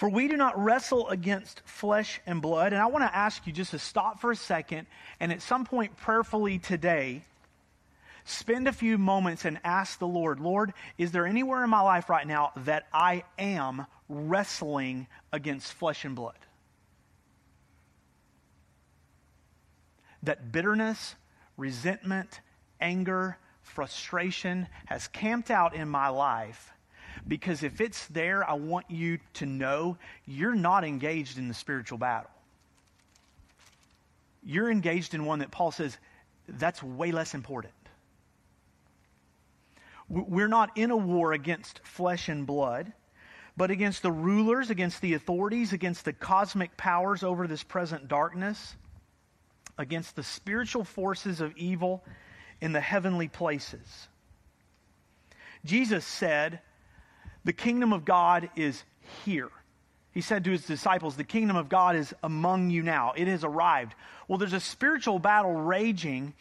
For 0.00 0.08
we 0.08 0.28
do 0.28 0.38
not 0.38 0.58
wrestle 0.58 1.10
against 1.10 1.60
flesh 1.66 2.22
and 2.24 2.40
blood. 2.40 2.72
And 2.72 2.80
I 2.80 2.86
want 2.86 3.04
to 3.04 3.14
ask 3.14 3.46
you 3.46 3.52
just 3.52 3.72
to 3.72 3.78
stop 3.78 4.18
for 4.18 4.30
a 4.30 4.36
second 4.36 4.86
and 5.20 5.30
at 5.30 5.42
some 5.42 5.66
point 5.66 5.94
prayerfully 5.98 6.58
today 6.58 7.20
spend 8.24 8.66
a 8.66 8.72
few 8.72 8.96
moments 8.96 9.44
and 9.44 9.60
ask 9.62 9.98
the 9.98 10.06
Lord, 10.06 10.40
Lord, 10.40 10.72
is 10.96 11.12
there 11.12 11.26
anywhere 11.26 11.62
in 11.62 11.68
my 11.68 11.82
life 11.82 12.08
right 12.08 12.26
now 12.26 12.52
that 12.64 12.86
I 12.94 13.24
am 13.38 13.84
wrestling 14.08 15.06
against 15.34 15.70
flesh 15.74 16.06
and 16.06 16.16
blood? 16.16 16.38
That 20.22 20.50
bitterness, 20.50 21.14
resentment, 21.58 22.40
anger, 22.80 23.36
frustration 23.60 24.66
has 24.86 25.08
camped 25.08 25.50
out 25.50 25.74
in 25.74 25.90
my 25.90 26.08
life. 26.08 26.72
Because 27.26 27.62
if 27.62 27.80
it's 27.80 28.06
there, 28.08 28.48
I 28.48 28.54
want 28.54 28.90
you 28.90 29.18
to 29.34 29.46
know 29.46 29.96
you're 30.26 30.54
not 30.54 30.84
engaged 30.84 31.38
in 31.38 31.48
the 31.48 31.54
spiritual 31.54 31.98
battle. 31.98 32.30
You're 34.42 34.70
engaged 34.70 35.14
in 35.14 35.24
one 35.24 35.40
that 35.40 35.50
Paul 35.50 35.70
says 35.70 35.96
that's 36.48 36.82
way 36.82 37.12
less 37.12 37.34
important. 37.34 37.74
We're 40.08 40.48
not 40.48 40.76
in 40.76 40.90
a 40.90 40.96
war 40.96 41.32
against 41.32 41.80
flesh 41.84 42.28
and 42.28 42.44
blood, 42.44 42.92
but 43.56 43.70
against 43.70 44.02
the 44.02 44.10
rulers, 44.10 44.70
against 44.70 45.00
the 45.02 45.14
authorities, 45.14 45.72
against 45.72 46.04
the 46.04 46.12
cosmic 46.12 46.76
powers 46.76 47.22
over 47.22 47.46
this 47.46 47.62
present 47.62 48.08
darkness, 48.08 48.74
against 49.78 50.16
the 50.16 50.24
spiritual 50.24 50.82
forces 50.82 51.40
of 51.40 51.56
evil 51.56 52.02
in 52.60 52.72
the 52.72 52.80
heavenly 52.80 53.28
places. 53.28 54.08
Jesus 55.64 56.04
said, 56.04 56.60
The 57.44 57.52
kingdom 57.52 57.92
of 57.92 58.04
God 58.04 58.50
is 58.56 58.84
here. 59.24 59.50
He 60.12 60.20
said 60.20 60.44
to 60.44 60.50
his 60.50 60.66
disciples, 60.66 61.16
The 61.16 61.24
kingdom 61.24 61.56
of 61.56 61.68
God 61.68 61.96
is 61.96 62.12
among 62.22 62.70
you 62.70 62.82
now. 62.82 63.12
It 63.16 63.28
has 63.28 63.44
arrived. 63.44 63.94
Well, 64.28 64.38
there's 64.38 64.52
a 64.52 64.60
spiritual 64.60 65.18
battle 65.18 65.52
raging 65.52 66.34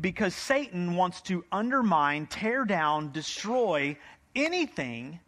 because 0.00 0.34
Satan 0.34 0.94
wants 0.94 1.20
to 1.22 1.44
undermine, 1.50 2.26
tear 2.26 2.64
down, 2.64 3.12
destroy 3.12 3.96
anything 4.34 5.20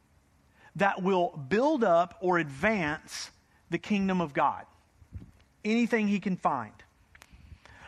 that 0.77 1.03
will 1.03 1.29
build 1.49 1.85
up 1.85 2.19
or 2.21 2.39
advance 2.39 3.31
the 3.71 3.79
kingdom 3.79 4.21
of 4.21 4.35
God. 4.35 4.65
Anything 5.65 6.07
he 6.07 6.21
can 6.21 6.37
find. 6.37 6.73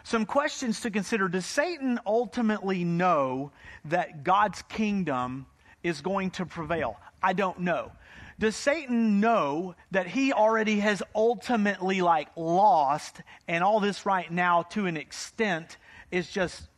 Some 0.05 0.25
questions 0.25 0.81
to 0.81 0.91
consider. 0.91 1.29
Does 1.29 1.45
Satan 1.45 2.01
ultimately 2.07 2.83
know 2.83 3.53
that 3.85 4.25
God's 4.25 4.63
kingdom 4.63 5.47
is 5.83 6.01
going 6.01 6.31
to 6.33 6.47
prevail? 6.47 6.97
I 7.23 7.33
don't 7.33 7.61
know. 7.61 7.93
Does 8.39 8.55
Satan 8.55 9.21
know 9.21 9.75
that 9.91 10.07
he 10.07 10.33
already 10.33 10.79
has 10.81 11.03
ultimately 11.15 12.01
like 12.03 12.29
lost 12.37 13.21
and 13.49 13.65
all 13.65 13.81
this 13.81 14.07
right 14.07 14.31
now 14.31 14.63
to 14.63 14.87
an 14.87 14.97
extent 14.97 15.77
is 16.11 16.31
just 16.31 16.69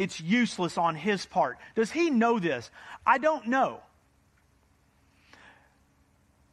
it's 0.00 0.18
useless 0.18 0.78
on 0.78 0.94
his 0.94 1.26
part. 1.26 1.58
Does 1.74 1.90
he 1.90 2.08
know 2.08 2.38
this? 2.38 2.70
I 3.06 3.18
don't 3.18 3.48
know. 3.48 3.80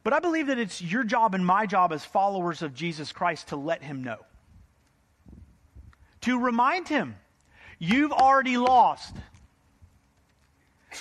But 0.04 0.12
I 0.12 0.20
believe 0.20 0.48
that 0.48 0.58
it's 0.58 0.82
your 0.82 1.02
job 1.02 1.34
and 1.34 1.44
my 1.44 1.64
job 1.64 1.92
as 1.92 2.04
followers 2.04 2.60
of 2.60 2.74
Jesus 2.74 3.10
Christ 3.10 3.48
to 3.48 3.56
let 3.56 3.82
him 3.82 4.04
know. 4.04 4.18
To 6.22 6.38
remind 6.38 6.88
him, 6.88 7.16
you've 7.78 8.12
already 8.12 8.58
lost. 8.58 9.16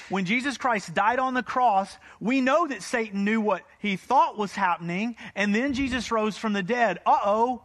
When 0.09 0.25
Jesus 0.25 0.57
Christ 0.57 0.93
died 0.93 1.19
on 1.19 1.33
the 1.33 1.43
cross, 1.43 1.95
we 2.19 2.41
know 2.41 2.67
that 2.67 2.81
Satan 2.81 3.23
knew 3.23 3.39
what 3.39 3.63
he 3.79 3.95
thought 3.95 4.37
was 4.37 4.53
happening, 4.53 5.15
and 5.35 5.55
then 5.55 5.73
Jesus 5.73 6.11
rose 6.11 6.37
from 6.37 6.53
the 6.53 6.63
dead. 6.63 6.99
Uh 7.05 7.17
oh, 7.23 7.61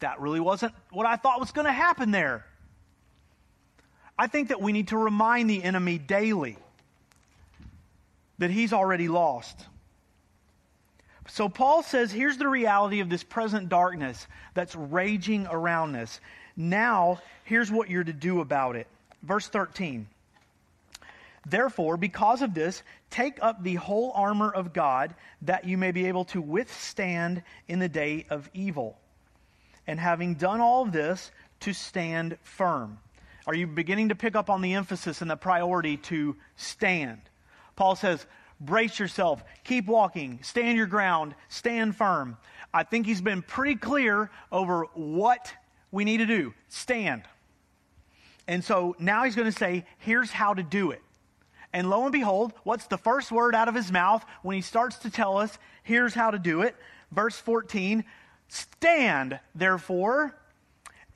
that 0.00 0.20
really 0.20 0.40
wasn't 0.40 0.72
what 0.90 1.06
I 1.06 1.16
thought 1.16 1.40
was 1.40 1.52
going 1.52 1.66
to 1.66 1.72
happen 1.72 2.10
there. 2.10 2.44
I 4.18 4.26
think 4.26 4.48
that 4.48 4.60
we 4.60 4.72
need 4.72 4.88
to 4.88 4.98
remind 4.98 5.50
the 5.50 5.62
enemy 5.62 5.98
daily 5.98 6.56
that 8.38 8.50
he's 8.50 8.72
already 8.72 9.08
lost. 9.08 9.66
So 11.28 11.48
Paul 11.48 11.82
says, 11.82 12.12
here's 12.12 12.36
the 12.36 12.48
reality 12.48 13.00
of 13.00 13.08
this 13.08 13.24
present 13.24 13.68
darkness 13.68 14.26
that's 14.52 14.76
raging 14.76 15.46
around 15.46 15.96
us. 15.96 16.20
Now, 16.56 17.20
here's 17.44 17.72
what 17.72 17.88
you're 17.88 18.04
to 18.04 18.12
do 18.12 18.40
about 18.40 18.76
it. 18.76 18.86
Verse 19.22 19.48
13. 19.48 20.06
Therefore, 21.46 21.96
because 21.96 22.42
of 22.42 22.54
this, 22.54 22.82
take 23.10 23.38
up 23.42 23.62
the 23.62 23.74
whole 23.74 24.12
armor 24.14 24.50
of 24.50 24.72
God 24.72 25.14
that 25.42 25.64
you 25.64 25.76
may 25.76 25.92
be 25.92 26.06
able 26.06 26.24
to 26.26 26.40
withstand 26.40 27.42
in 27.68 27.78
the 27.78 27.88
day 27.88 28.26
of 28.30 28.48
evil. 28.54 28.98
And 29.86 30.00
having 30.00 30.34
done 30.34 30.60
all 30.60 30.86
this, 30.86 31.30
to 31.60 31.72
stand 31.72 32.36
firm. 32.42 32.98
Are 33.46 33.54
you 33.54 33.66
beginning 33.66 34.10
to 34.10 34.14
pick 34.14 34.36
up 34.36 34.50
on 34.50 34.62
the 34.62 34.74
emphasis 34.74 35.22
and 35.22 35.30
the 35.30 35.36
priority 35.36 35.96
to 35.98 36.36
stand? 36.56 37.20
Paul 37.76 37.96
says, 37.96 38.26
brace 38.60 38.98
yourself, 38.98 39.42
keep 39.64 39.86
walking, 39.86 40.40
stand 40.42 40.76
your 40.76 40.86
ground, 40.86 41.34
stand 41.48 41.96
firm. 41.96 42.36
I 42.72 42.82
think 42.82 43.06
he's 43.06 43.20
been 43.20 43.42
pretty 43.42 43.76
clear 43.76 44.30
over 44.52 44.86
what 44.94 45.52
we 45.90 46.04
need 46.04 46.18
to 46.18 46.26
do 46.26 46.54
stand. 46.68 47.22
And 48.46 48.62
so 48.62 48.94
now 48.98 49.24
he's 49.24 49.36
going 49.36 49.50
to 49.50 49.58
say, 49.58 49.86
here's 49.98 50.30
how 50.30 50.52
to 50.52 50.62
do 50.62 50.90
it. 50.90 51.02
And 51.74 51.90
lo 51.90 52.04
and 52.04 52.12
behold, 52.12 52.52
what's 52.62 52.86
the 52.86 52.96
first 52.96 53.32
word 53.32 53.52
out 53.52 53.66
of 53.66 53.74
his 53.74 53.90
mouth 53.90 54.24
when 54.42 54.54
he 54.54 54.62
starts 54.62 54.98
to 54.98 55.10
tell 55.10 55.36
us, 55.36 55.58
here's 55.82 56.14
how 56.14 56.30
to 56.30 56.38
do 56.38 56.62
it? 56.62 56.76
Verse 57.10 57.36
14 57.36 58.04
Stand, 58.46 59.40
therefore, 59.56 60.36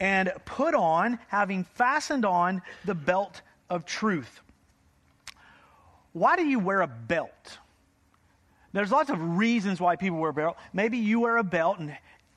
and 0.00 0.32
put 0.44 0.74
on, 0.74 1.20
having 1.28 1.62
fastened 1.62 2.24
on 2.24 2.62
the 2.84 2.94
belt 2.94 3.40
of 3.70 3.86
truth. 3.86 4.40
Why 6.12 6.34
do 6.34 6.44
you 6.44 6.58
wear 6.58 6.80
a 6.80 6.88
belt? 6.88 7.58
There's 8.72 8.90
lots 8.90 9.10
of 9.10 9.38
reasons 9.38 9.80
why 9.80 9.94
people 9.94 10.18
wear 10.18 10.30
a 10.30 10.34
belt. 10.34 10.56
Maybe 10.72 10.98
you 10.98 11.20
wear 11.20 11.36
a 11.36 11.44
belt 11.44 11.78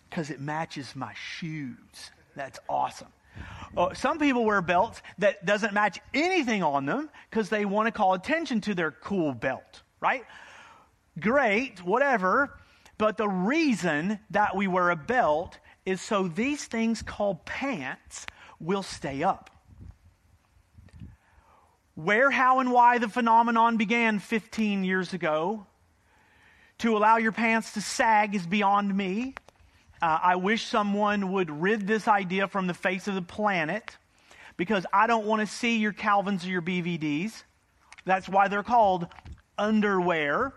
because 0.09 0.29
it 0.29 0.39
matches 0.39 0.95
my 0.95 1.13
shoes. 1.15 2.11
That's 2.35 2.59
awesome. 2.69 3.11
Uh, 3.75 3.93
some 3.93 4.19
people 4.19 4.43
wear 4.43 4.61
belts 4.61 5.01
that 5.17 5.45
doesn't 5.45 5.73
match 5.73 5.99
anything 6.13 6.61
on 6.61 6.85
them 6.85 7.09
because 7.29 7.49
they 7.49 7.63
want 7.65 7.87
to 7.87 7.91
call 7.91 8.13
attention 8.13 8.59
to 8.61 8.73
their 8.73 8.91
cool 8.91 9.33
belt, 9.33 9.81
right? 10.01 10.25
Great, 11.19 11.83
whatever. 11.83 12.57
But 12.97 13.17
the 13.17 13.29
reason 13.29 14.19
that 14.31 14.55
we 14.55 14.67
wear 14.67 14.89
a 14.89 14.95
belt 14.95 15.57
is 15.85 16.01
so 16.01 16.27
these 16.27 16.65
things 16.65 17.01
called 17.01 17.45
pants 17.45 18.25
will 18.59 18.83
stay 18.83 19.23
up. 19.23 19.49
Where, 21.95 22.29
how, 22.31 22.59
and 22.59 22.71
why 22.71 22.97
the 22.97 23.09
phenomenon 23.09 23.77
began 23.77 24.19
15 24.19 24.83
years 24.83 25.13
ago 25.13 25.65
to 26.79 26.97
allow 26.97 27.17
your 27.17 27.31
pants 27.31 27.73
to 27.73 27.81
sag 27.81 28.35
is 28.35 28.45
beyond 28.45 28.95
me. 28.95 29.35
Uh, 30.01 30.19
I 30.21 30.35
wish 30.35 30.65
someone 30.65 31.31
would 31.33 31.51
rid 31.51 31.85
this 31.85 32.07
idea 32.07 32.47
from 32.47 32.67
the 32.67 32.73
face 32.73 33.07
of 33.07 33.15
the 33.15 33.21
planet 33.21 33.97
because 34.57 34.85
I 34.91 35.05
don't 35.05 35.25
want 35.25 35.41
to 35.41 35.47
see 35.47 35.77
your 35.77 35.93
Calvins 35.93 36.45
or 36.45 36.49
your 36.49 36.61
BVDs. 36.61 37.43
That's 38.05 38.27
why 38.27 38.47
they're 38.47 38.63
called 38.63 39.07
underwear. 39.57 40.53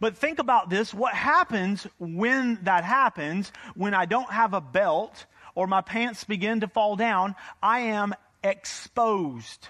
But 0.00 0.16
think 0.16 0.38
about 0.38 0.68
this 0.68 0.92
what 0.92 1.14
happens 1.14 1.86
when 1.98 2.58
that 2.62 2.84
happens, 2.84 3.52
when 3.74 3.94
I 3.94 4.04
don't 4.04 4.30
have 4.30 4.52
a 4.52 4.60
belt 4.60 5.26
or 5.54 5.66
my 5.66 5.80
pants 5.80 6.24
begin 6.24 6.60
to 6.60 6.68
fall 6.68 6.96
down? 6.96 7.36
I 7.62 7.80
am 7.80 8.14
exposed. 8.42 9.68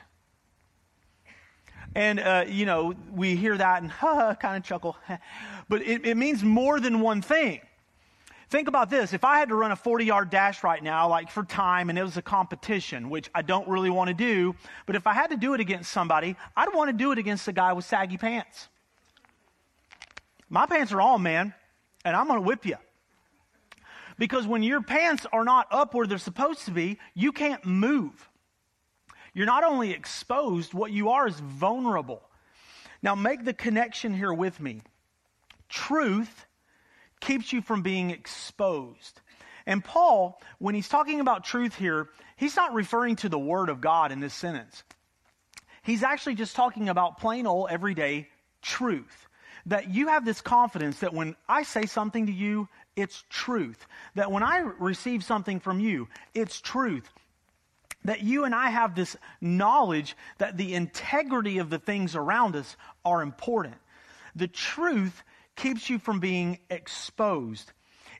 And, 1.95 2.21
uh, 2.21 2.45
you 2.47 2.67
know, 2.67 2.95
we 3.13 3.37
hear 3.37 3.57
that 3.57 3.83
and 3.83 3.91
kind 4.41 4.57
of 4.57 4.63
chuckle. 4.63 4.97
but 5.69 5.83
it, 5.83 6.07
it 6.07 6.17
means 6.17 6.43
more 6.43 6.81
than 6.81 7.01
one 7.01 7.23
thing. 7.23 7.61
Think 8.51 8.67
about 8.67 8.89
this. 8.89 9.13
If 9.13 9.25
I 9.25 9.39
had 9.39 9.51
to 9.51 9.55
run 9.55 9.73
a 9.73 9.77
40 9.77 10.07
yard 10.07 10.31
dash 10.31 10.65
right 10.65 10.83
now, 10.83 11.09
like 11.09 11.31
for 11.31 11.45
time, 11.45 11.91
and 11.91 11.99
it 11.99 12.03
was 12.03 12.17
a 12.17 12.23
competition, 12.23 13.11
which 13.11 13.29
I 13.35 13.43
don't 13.43 13.69
really 13.69 13.91
want 13.91 14.09
to 14.09 14.15
do, 14.15 14.55
but 14.87 14.97
if 14.97 15.07
I 15.07 15.13
had 15.13 15.31
to 15.31 15.37
do 15.37 15.53
it 15.53 15.61
against 15.61 15.93
somebody, 15.93 16.35
I'd 16.57 16.73
want 16.73 16.89
to 16.89 16.97
do 16.97 17.13
it 17.13 17.19
against 17.19 17.47
a 17.49 17.53
guy 17.53 17.75
with 17.75 17.85
saggy 17.85 18.17
pants. 18.17 18.69
My 20.49 20.65
pants 20.65 20.93
are 20.93 21.01
on, 21.01 21.23
man, 21.23 21.53
and 22.07 22.17
I'm 22.17 22.27
going 22.27 22.39
to 22.39 22.47
whip 22.47 22.65
you. 22.65 22.77
Because 24.19 24.47
when 24.47 24.63
your 24.63 24.81
pants 24.81 25.27
are 25.31 25.45
not 25.45 25.67
up 25.71 25.93
where 25.95 26.07
they're 26.07 26.17
supposed 26.17 26.65
to 26.65 26.71
be, 26.71 26.99
you 27.15 27.33
can't 27.33 27.65
move. 27.67 28.31
You're 29.35 29.47
not 29.47 29.63
only 29.63 29.93
exposed, 29.93 30.73
what 30.73 30.91
you 30.91 31.11
are 31.11 31.29
is 31.29 31.39
vulnerable. 31.39 32.23
Now, 33.03 33.15
make 33.15 33.45
the 33.45 33.53
connection 33.53 34.15
here 34.15 34.33
with 34.33 34.59
me. 34.59 34.81
Truth 35.69 36.47
keeps 37.21 37.53
you 37.53 37.63
from 37.63 37.83
being 37.83 38.11
exposed. 38.11 39.21
And 39.67 39.85
Paul, 39.85 40.41
when 40.59 40.75
he's 40.75 40.89
talking 40.89 41.21
about 41.21 41.45
truth 41.45 41.75
here, 41.75 42.09
he's 42.37 42.57
not 42.57 42.73
referring 42.73 43.17
to 43.17 43.29
the 43.29 43.39
Word 43.39 43.69
of 43.69 43.81
God 43.81 44.13
in 44.13 44.21
this 44.21 44.35
sentence. 44.35 44.83
He's 45.83 46.03
actually 46.03 46.37
just 46.37 46.57
talking 46.57 46.89
about 46.89 47.19
plain 47.19 47.47
old 47.47 47.71
everyday 47.71 48.29
truth. 48.63 49.27
That 49.67 49.91
you 49.91 50.09
have 50.09 50.25
this 50.25 50.41
confidence 50.41 51.01
that 51.01 51.13
when 51.13 51.37
I 51.49 51.63
say 51.63 51.85
something 51.85 52.27
to 52.27 52.33
you, 52.33 52.69
it's 52.97 53.25
truth. 53.29 53.87
That 54.15 54.33
when 54.33 54.43
I 54.43 54.59
receive 54.59 55.23
something 55.23 55.61
from 55.61 55.81
you, 55.81 56.09
it's 56.35 56.61
truth. 56.61 57.11
That 58.05 58.23
you 58.23 58.45
and 58.45 58.55
I 58.55 58.71
have 58.71 58.95
this 58.95 59.17
knowledge 59.41 60.17
that 60.39 60.57
the 60.57 60.75
integrity 60.75 61.59
of 61.59 61.69
the 61.69 61.79
things 61.79 62.17
around 62.17 62.57
us 62.57 62.77
are 63.05 63.21
important. 63.21 63.75
The 64.35 64.49
truth 64.49 65.23
keeps 65.59 65.91
you 65.91 65.99
from 65.99 66.21
being 66.21 66.59
exposed. 66.71 67.73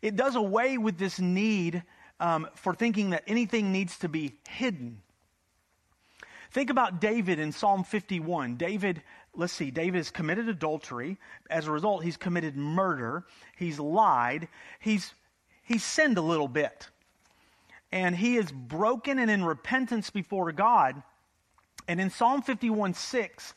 It 0.03 0.17
does 0.17 0.37
away 0.37 0.77
with 0.77 0.99
this 0.99 1.19
need 1.19 1.83
um, 2.21 2.49
for 2.55 2.75
thinking 2.75 3.11
that 3.11 3.25
anything 3.27 3.73
needs 3.73 3.99
to 3.99 4.09
be 4.09 4.35
hidden. 4.49 5.01
Think 6.51 6.71
about 6.71 7.01
David 7.01 7.39
in 7.39 7.53
Psalm 7.53 7.85
51. 7.85 8.57
David, 8.57 9.03
let's 9.35 9.53
see, 9.53 9.71
David 9.71 9.99
has 9.99 10.11
committed 10.11 10.49
adultery. 10.49 11.17
As 11.49 11.67
a 11.67 11.73
result, 11.73 12.03
he's 12.03 12.17
committed 12.17 12.57
murder. 12.57 13.25
He's 13.57 13.79
lied. 13.79 14.49
He's, 14.81 15.15
he's 15.63 15.85
sinned 15.85 16.19
a 16.19 16.23
little 16.23 16.49
bit. 16.49 16.89
And 17.93 18.17
he 18.17 18.37
is 18.37 18.51
broken 18.51 19.19
and 19.19 19.31
in 19.31 19.45
repentance 19.45 20.11
before 20.11 20.51
God. 20.53 21.03
And 21.87 22.01
in 22.01 22.11
Psalm 22.11 22.43
51 22.43 22.95
6, 22.95 23.55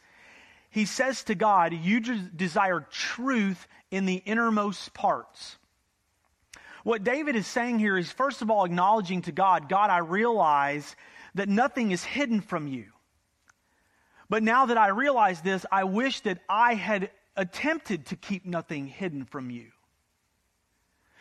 he 0.71 0.85
says 0.85 1.23
to 1.25 1.35
God, 1.35 1.73
You 1.73 1.99
desire 1.99 2.87
truth 2.89 3.67
in 3.91 4.05
the 4.05 4.15
innermost 4.15 4.93
parts. 4.93 5.57
What 6.83 7.03
David 7.03 7.35
is 7.35 7.45
saying 7.45 7.77
here 7.77 7.97
is, 7.97 8.11
first 8.11 8.41
of 8.41 8.49
all, 8.49 8.65
acknowledging 8.65 9.21
to 9.23 9.31
God, 9.31 9.69
God, 9.69 9.89
I 9.89 9.99
realize 9.99 10.95
that 11.35 11.49
nothing 11.49 11.91
is 11.91 12.03
hidden 12.03 12.41
from 12.41 12.67
you. 12.67 12.85
But 14.29 14.43
now 14.43 14.65
that 14.67 14.77
I 14.77 14.87
realize 14.87 15.41
this, 15.41 15.65
I 15.71 15.83
wish 15.83 16.21
that 16.21 16.39
I 16.49 16.73
had 16.73 17.11
attempted 17.35 18.07
to 18.07 18.15
keep 18.15 18.45
nothing 18.45 18.87
hidden 18.87 19.25
from 19.25 19.49
you. 19.49 19.67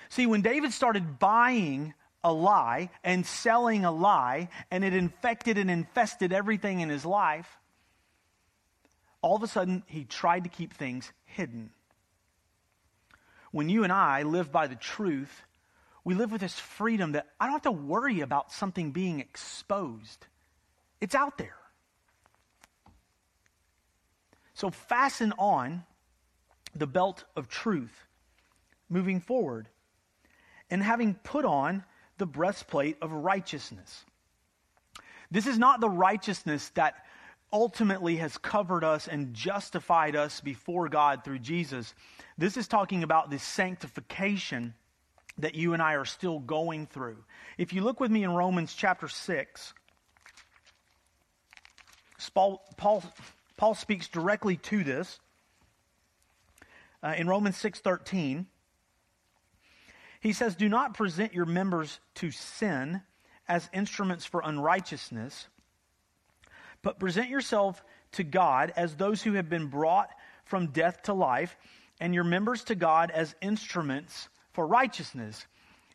See, 0.09 0.27
when 0.27 0.43
David 0.43 0.73
started 0.73 1.19
buying 1.19 1.93
a 2.23 2.33
lie 2.33 2.91
and 3.03 3.27
selling 3.27 3.85
a 3.85 3.91
lie, 3.91 4.49
and 4.71 4.85
it 4.85 4.95
infected 4.95 5.59
and 5.59 5.71
infested 5.71 6.33
everything 6.33 6.81
in 6.81 6.89
his 6.89 7.05
life, 7.05 7.59
all 9.23 9.37
of 9.37 9.43
a 9.43 9.49
sudden 9.49 9.83
he 9.87 10.05
tried 10.05 10.45
to 10.45 10.51
keep 10.51 10.75
things 10.75 11.13
hidden. 11.25 11.71
When 13.53 13.69
you 13.69 13.85
and 13.85 13.93
I 13.93 14.23
live 14.23 14.53
by 14.53 14.67
the 14.67 14.77
truth, 14.77 15.45
we 16.05 16.15
live 16.15 16.33
with 16.33 16.41
this 16.41 16.59
freedom 16.59 17.13
that 17.13 17.27
I 17.39 17.47
don't 17.47 17.53
have 17.53 17.63
to 17.63 17.73
worry 17.73 18.21
about 18.21 18.53
something 18.53 18.93
being 18.93 19.21
exposed. 19.21 20.27
It's 21.01 21.15
out 21.15 21.37
there. 21.37 21.57
So 24.55 24.71
fasten 24.71 25.33
on 25.39 25.85
the 26.75 26.87
belt 26.87 27.25
of 27.37 27.49
truth 27.49 28.07
moving 28.89 29.21
forward 29.21 29.69
and 30.71 30.83
having 30.83 31.15
put 31.15 31.45
on 31.45 31.85
the 32.19 32.27
breastplate 32.27 32.97
of 33.01 33.13
righteousness. 33.13 34.05
This 35.31 35.47
is 35.47 35.59
not 35.59 35.81
the 35.81 35.89
righteousness 35.89 36.69
that 36.71 36.95
ultimately 37.53 38.17
has 38.17 38.39
covered 38.39 38.85
us 38.85 39.09
and 39.09 39.35
justified 39.35 40.15
us 40.15 40.41
before 40.41 40.89
God 40.89 41.25
through 41.25 41.41
Jesus. 41.41 41.95
This 42.39 42.57
is 42.57 42.69
talking 42.69 43.03
about 43.03 43.31
this 43.31 43.43
sanctification 43.43 44.75
that 45.39 45.55
you 45.55 45.73
and 45.75 45.83
I 45.83 45.95
are 45.95 46.05
still 46.05 46.39
going 46.39 46.87
through. 46.87 47.25
If 47.59 47.73
you 47.73 47.83
look 47.83 48.01
with 48.01 48.11
me 48.11 48.23
in 48.23 48.33
Romans 48.35 48.75
chapter 48.75 49.09
6, 49.09 49.75
Paul, 52.35 52.63
Paul, 52.77 53.03
Paul 53.57 53.75
speaks 53.75 54.09
directly 54.09 54.57
to 54.57 54.85
this. 54.85 55.19
Uh, 57.03 57.15
in 57.17 57.27
Romans 57.27 57.57
6:13, 57.57 58.47
he 60.21 60.33
says, 60.33 60.55
"Do 60.55 60.69
not 60.69 60.95
present 60.95 61.33
your 61.33 61.47
members 61.47 61.99
to 62.17 62.31
sin 62.31 63.03
as 63.49 63.71
instruments 63.73 64.27
for 64.27 64.43
unrighteousness, 64.45 65.49
but 66.83 66.99
present 66.99 67.29
yourself 67.29 67.83
to 68.13 68.25
God 68.25 68.73
as 68.77 68.95
those 68.95 69.23
who 69.23 69.35
have 69.35 69.49
been 69.49 69.67
brought 69.67 70.11
from 70.45 70.69
death 70.69 71.03
to 71.05 71.15
life, 71.15 71.57
and 72.01 72.15
your 72.15 72.25
members 72.25 72.65
to 72.65 72.75
God 72.75 73.11
as 73.11 73.35
instruments 73.41 74.29
for 74.53 74.67
righteousness. 74.67 75.47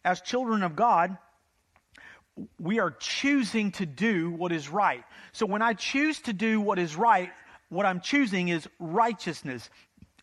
As 0.03 0.21
children 0.21 0.63
of 0.63 0.75
God, 0.75 1.17
we 2.59 2.79
are 2.79 2.91
choosing 2.91 3.71
to 3.73 3.85
do 3.85 4.29
what 4.31 4.51
is 4.51 4.69
right. 4.69 5.03
So 5.31 5.45
when 5.45 5.61
I 5.61 5.73
choose 5.73 6.19
to 6.21 6.33
do 6.33 6.61
what 6.61 6.79
is 6.79 6.95
right, 6.95 7.31
what 7.69 7.85
I'm 7.85 8.01
choosing 8.01 8.49
is 8.49 8.67
righteousness. 8.79 9.69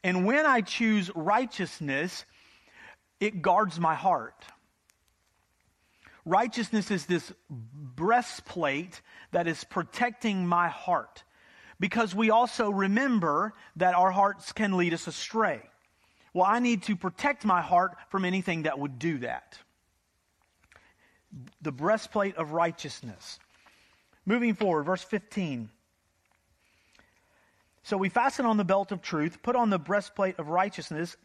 And 0.04 0.24
when 0.24 0.46
I 0.46 0.60
choose 0.60 1.10
righteousness, 1.14 2.24
it 3.20 3.42
guards 3.42 3.78
my 3.80 3.94
heart. 3.94 4.44
Righteousness 6.24 6.90
is 6.90 7.06
this 7.06 7.32
breastplate 7.50 9.00
that 9.32 9.48
is 9.48 9.64
protecting 9.64 10.46
my 10.46 10.68
heart 10.68 11.24
because 11.80 12.14
we 12.14 12.30
also 12.30 12.70
remember 12.70 13.54
that 13.76 13.94
our 13.94 14.12
hearts 14.12 14.52
can 14.52 14.76
lead 14.76 14.94
us 14.94 15.08
astray. 15.08 15.62
Well, 16.32 16.46
I 16.46 16.60
need 16.60 16.84
to 16.84 16.96
protect 16.96 17.44
my 17.44 17.60
heart 17.60 17.96
from 18.08 18.24
anything 18.24 18.62
that 18.62 18.78
would 18.78 19.00
do 19.00 19.18
that. 19.18 19.58
The 21.60 21.72
breastplate 21.72 22.36
of 22.36 22.52
righteousness. 22.52 23.40
Moving 24.24 24.54
forward, 24.54 24.84
verse 24.84 25.02
15. 25.02 25.70
So 27.82 27.96
we 27.96 28.08
fasten 28.08 28.46
on 28.46 28.58
the 28.58 28.64
belt 28.64 28.92
of 28.92 29.02
truth, 29.02 29.42
put 29.42 29.56
on 29.56 29.68
the 29.68 29.78
breastplate 29.78 30.38
of 30.38 30.48
righteousness, 30.48 31.16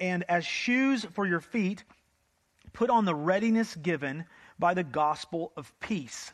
and 0.00 0.24
as 0.30 0.46
shoes 0.46 1.04
for 1.12 1.26
your 1.26 1.40
feet, 1.40 1.84
put 2.72 2.88
on 2.88 3.04
the 3.04 3.14
readiness 3.14 3.74
given 3.74 4.24
by 4.58 4.74
the 4.74 4.84
gospel 4.84 5.52
of 5.56 5.72
peace. 5.80 6.32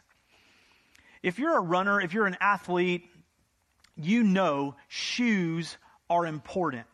If 1.22 1.38
you're 1.38 1.56
a 1.56 1.60
runner, 1.60 2.00
if 2.00 2.12
you're 2.12 2.26
an 2.26 2.36
athlete, 2.40 3.08
you 3.96 4.22
know 4.22 4.74
shoes 4.88 5.76
are 6.10 6.26
important. 6.26 6.86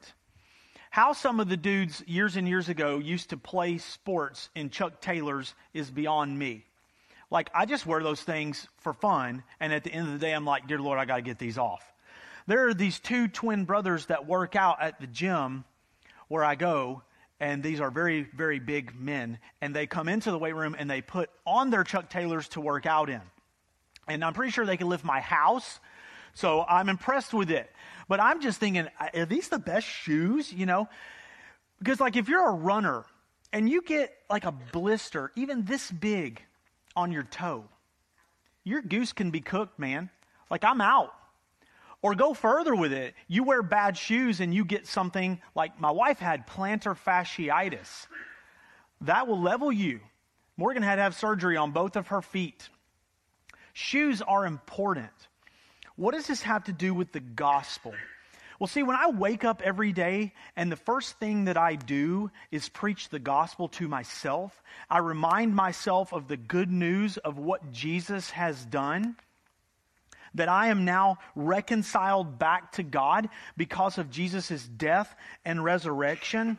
How 0.91 1.13
some 1.13 1.39
of 1.39 1.49
the 1.49 1.57
dudes 1.57 2.03
years 2.07 2.37
and 2.37 2.49
years 2.49 2.69
ago 2.69 2.99
used 2.99 3.31
to 3.31 3.37
play 3.37 3.79
sports 3.79 4.51
in 4.55 4.71
Chuck 4.71 5.01
Taylors 5.01 5.55
is 5.75 5.91
beyond 5.91 6.39
me. 6.39 6.65
Like, 7.31 7.51
I 7.55 7.67
just 7.67 7.85
wear 7.85 8.03
those 8.03 8.23
things 8.23 8.67
for 8.79 8.95
fun, 8.95 9.43
and 9.61 9.73
at 9.73 9.85
the 9.85 9.93
end 9.93 10.07
of 10.07 10.15
the 10.15 10.19
day, 10.19 10.33
I'm 10.33 10.47
like, 10.47 10.67
Dear 10.67 10.79
Lord, 10.79 10.99
I 10.99 11.05
got 11.05 11.17
to 11.17 11.23
get 11.23 11.39
these 11.39 11.59
off. 11.59 11.85
There 12.47 12.69
are 12.69 12.75
these 12.75 12.99
two 12.99 13.29
twin 13.29 13.67
brothers 13.67 14.07
that 14.07 14.27
work 14.27 14.57
out 14.57 14.81
at 14.81 14.99
the 14.99 15.07
gym 15.07 15.65
where 16.29 16.43
I 16.43 16.55
go, 16.55 17.03
and 17.41 17.63
these 17.63 17.81
are 17.81 17.91
very, 17.91 18.23
very 18.23 18.59
big 18.59 18.99
men. 18.99 19.39
And 19.61 19.75
they 19.75 19.87
come 19.87 20.09
into 20.09 20.31
the 20.31 20.39
weight 20.39 20.55
room 20.55 20.75
and 20.79 20.91
they 20.91 21.01
put 21.01 21.31
on 21.47 21.71
their 21.71 21.85
Chuck 21.85 22.11
Taylors 22.11 22.49
to 22.49 22.61
work 22.61 22.87
out 22.87 23.09
in. 23.09 23.21
And 24.09 24.25
I'm 24.25 24.33
pretty 24.33 24.53
sure 24.53 24.67
they 24.67 24.77
can 24.77 24.89
lift 24.89 25.05
my 25.05 25.21
house. 25.21 25.79
So 26.35 26.65
I'm 26.69 26.89
impressed 26.89 27.33
with 27.33 27.51
it. 27.51 27.71
But 28.09 28.21
I'm 28.21 28.41
just 28.41 28.59
thinking, 28.59 28.89
are 29.15 29.27
these 29.27 29.49
the 29.49 29.59
best 29.59 29.87
shoes? 29.87 30.53
You 30.53 30.67
know? 30.67 30.89
Because, 31.79 32.01
like, 32.01 32.17
if 32.17 32.29
you're 32.29 32.49
a 32.49 32.55
runner 32.55 33.05
and 33.53 33.69
you 33.69 33.83
get 33.83 34.13
like 34.29 34.45
a 34.45 34.53
blister, 34.53 35.31
even 35.37 35.65
this 35.65 35.91
big, 35.91 36.43
on 36.97 37.13
your 37.13 37.23
toe, 37.23 37.65
your 38.65 38.83
goose 38.83 39.13
can 39.13 39.31
be 39.31 39.41
cooked, 39.41 39.79
man. 39.79 40.11
Like, 40.51 40.65
I'm 40.65 40.81
out. 40.81 41.15
Or 42.01 42.15
go 42.15 42.33
further 42.33 42.75
with 42.75 42.93
it. 42.93 43.15
You 43.27 43.43
wear 43.43 43.63
bad 43.63 43.97
shoes 43.97 44.41
and 44.41 44.55
you 44.55 44.65
get 44.65 44.87
something 44.87 45.41
like 45.55 45.81
my 45.81 45.91
wife 45.91 46.19
had 46.19 46.47
plantar 46.47 46.97
fasciitis. 46.97 48.07
That 49.03 49.27
will 49.27 49.41
level 49.41 49.73
you. 49.73 50.01
Morgan 50.57 50.83
had 50.83 50.97
to 50.97 51.03
have 51.03 51.15
surgery 51.15 51.57
on 51.57 51.73
both 51.73 51.97
of 51.97 52.09
her 52.09 52.23
feet. 52.23 52.69
Shoes 53.73 54.23
are 54.23 54.47
important. 54.47 55.11
What 55.97 56.15
does 56.15 56.27
this 56.27 56.43
have 56.43 56.65
to 56.65 56.73
do 56.73 56.95
with 56.95 57.13
the 57.13 57.21
gospel? 57.21 57.95
Well, 58.59 58.67
see, 58.67 58.83
when 58.83 58.97
I 58.97 59.11
wake 59.11 59.45
up 59.45 59.63
every 59.65 59.93
day 59.93 60.33
and 60.57 60.71
the 60.71 60.77
first 60.77 61.19
thing 61.21 61.45
that 61.45 61.57
I 61.57 61.77
do 61.77 62.31
is 62.51 62.69
preach 62.69 63.09
the 63.09 63.21
gospel 63.21 63.69
to 63.71 63.87
myself, 63.87 64.63
I 64.91 64.99
remind 64.99 65.55
myself 65.55 66.13
of 66.13 66.27
the 66.27 66.37
good 66.37 66.71
news 66.71 67.19
of 67.19 67.39
what 67.39 67.71
Jesus 67.71 68.31
has 68.31 68.65
done 68.65 69.17
that 70.35 70.49
I 70.49 70.69
am 70.69 70.85
now 70.85 71.19
reconciled 71.35 72.39
back 72.39 72.73
to 72.73 72.83
God 72.83 73.29
because 73.57 73.99
of 73.99 74.11
Jesus' 74.11 74.67
death 74.67 75.15
and 75.45 75.63
resurrection. 75.63 76.59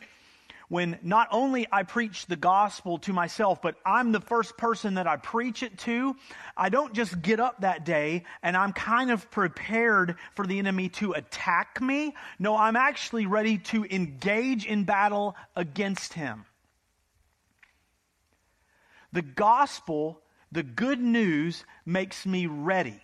When 0.70 1.00
not 1.02 1.28
only 1.32 1.68
I 1.72 1.82
preach 1.82 2.28
the 2.28 2.36
gospel 2.36 3.00
to 3.00 3.12
myself, 3.12 3.60
but 3.60 3.76
I'm 3.84 4.12
the 4.12 4.22
first 4.22 4.56
person 4.56 4.94
that 4.94 5.08
I 5.08 5.18
preach 5.18 5.64
it 5.64 5.80
to, 5.80 6.16
I 6.56 6.70
don't 6.70 6.94
just 6.94 7.20
get 7.24 7.40
up 7.40 7.62
that 7.62 7.86
day 7.86 8.24
and 8.44 8.56
I'm 8.56 8.74
kind 8.74 9.10
of 9.10 9.32
prepared 9.32 10.16
for 10.36 10.46
the 10.46 10.60
enemy 10.60 10.90
to 10.90 11.14
attack 11.14 11.82
me. 11.82 12.14
No, 12.38 12.56
I'm 12.56 12.76
actually 12.76 13.26
ready 13.26 13.58
to 13.58 13.84
engage 13.86 14.68
in 14.68 14.84
battle 14.84 15.36
against 15.56 16.14
him. 16.14 16.46
The 19.12 19.24
gospel, 19.24 20.22
the 20.52 20.62
good 20.62 21.00
news, 21.00 21.66
makes 21.84 22.28
me 22.28 22.46
ready. 22.46 23.02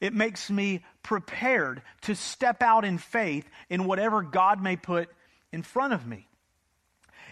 It 0.00 0.14
makes 0.14 0.50
me 0.50 0.82
prepared 1.02 1.82
to 2.02 2.14
step 2.14 2.62
out 2.62 2.84
in 2.84 2.98
faith 2.98 3.48
in 3.68 3.84
whatever 3.84 4.22
God 4.22 4.62
may 4.62 4.76
put 4.76 5.08
in 5.52 5.62
front 5.62 5.92
of 5.92 6.06
me. 6.06 6.26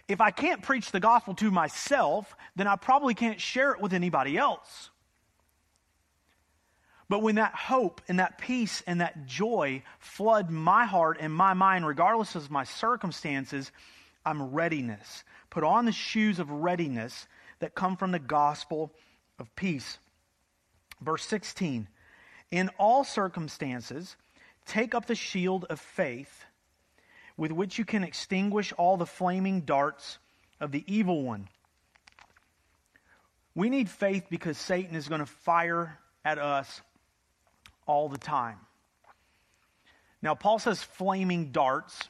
If 0.07 0.21
I 0.21 0.31
can't 0.31 0.63
preach 0.63 0.91
the 0.91 1.01
gospel 1.01 1.35
to 1.37 1.51
myself, 1.51 2.35
then 2.57 2.67
I 2.67 2.77
probably 2.77 3.15
can't 3.15 3.41
share 3.41 3.73
it 3.73 3.81
with 3.81 3.93
anybody 3.93 4.37
else. 4.37 4.91
But 7.09 7.23
when 7.23 7.37
that 7.37 7.55
hope 7.55 8.03
and 8.09 8.19
that 8.19 8.39
peace 8.39 8.83
and 8.87 9.01
that 9.01 9.27
joy 9.27 9.83
flood 9.99 10.51
my 10.51 10.85
heart 10.85 11.17
and 11.21 11.33
my 11.33 11.55
mind, 11.55 11.87
regardless 11.87 12.35
of 12.35 12.51
my 12.51 12.65
circumstances, 12.65 13.73
I'm 14.27 14.53
readiness. 14.53 15.25
Put 15.49 15.65
on 15.65 15.87
the 15.87 15.93
shoes 15.93 16.39
of 16.39 16.51
readiness 16.51 17.27
that 17.61 17.75
come 17.75 17.97
from 17.97 18.13
the 18.13 18.19
gospel 18.19 18.93
of 19.39 19.55
peace. 19.57 19.99
Verse 21.01 21.25
16 21.25 21.89
In 22.51 22.71
all 22.79 23.05
circumstances, 23.05 24.17
take 24.67 24.95
up 24.95 25.07
the 25.07 25.15
shield 25.15 25.67
of 25.69 25.81
faith 25.81 26.45
with 27.37 27.53
which 27.53 27.79
you 27.79 27.85
can 27.85 28.03
extinguish 28.05 28.73
all 28.73 28.97
the 28.97 29.07
flaming 29.07 29.63
darts 29.63 30.19
of 30.61 30.73
the 30.73 30.85
evil 30.87 31.23
one. 31.23 31.49
We 33.55 33.71
need 33.71 33.89
faith 33.89 34.27
because 34.31 34.57
Satan 34.57 34.97
is 34.97 35.09
going 35.09 35.21
to 35.21 35.27
fire 35.27 35.99
at 36.25 36.39
us 36.39 36.81
all 37.87 38.09
the 38.09 38.19
time. 38.19 38.59
Now, 40.21 40.35
Paul 40.35 40.59
says 40.59 40.83
flaming 40.83 41.53
darts, 41.53 42.09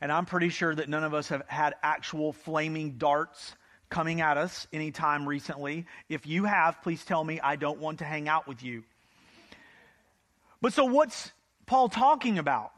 and 0.00 0.10
I'm 0.10 0.26
pretty 0.26 0.48
sure 0.48 0.74
that 0.74 0.88
none 0.88 1.04
of 1.04 1.14
us 1.14 1.28
have 1.28 1.42
had 1.46 1.74
actual 1.82 2.32
flaming 2.32 2.98
darts 2.98 3.54
coming 3.88 4.20
at 4.20 4.36
us 4.36 4.66
anytime 4.72 5.28
recently. 5.28 5.86
If 6.08 6.26
you 6.26 6.44
have, 6.44 6.82
please 6.82 7.04
tell 7.04 7.22
me. 7.22 7.40
I 7.40 7.56
don't 7.56 7.78
want 7.78 7.98
to 7.98 8.04
hang 8.04 8.26
out 8.26 8.48
with 8.48 8.62
you. 8.62 8.82
But 10.62 10.72
so, 10.72 10.84
what's 10.84 11.32
Paul 11.66 11.88
talking 11.88 12.38
about? 12.38 12.70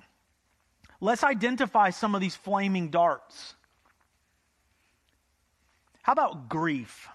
Let's 1.01 1.23
identify 1.23 1.91
some 1.91 2.15
of 2.15 2.23
these 2.23 2.35
flaming 2.35 2.89
darts. 2.89 3.55
How 6.03 6.15
about 6.15 6.49
grief? 6.49 7.09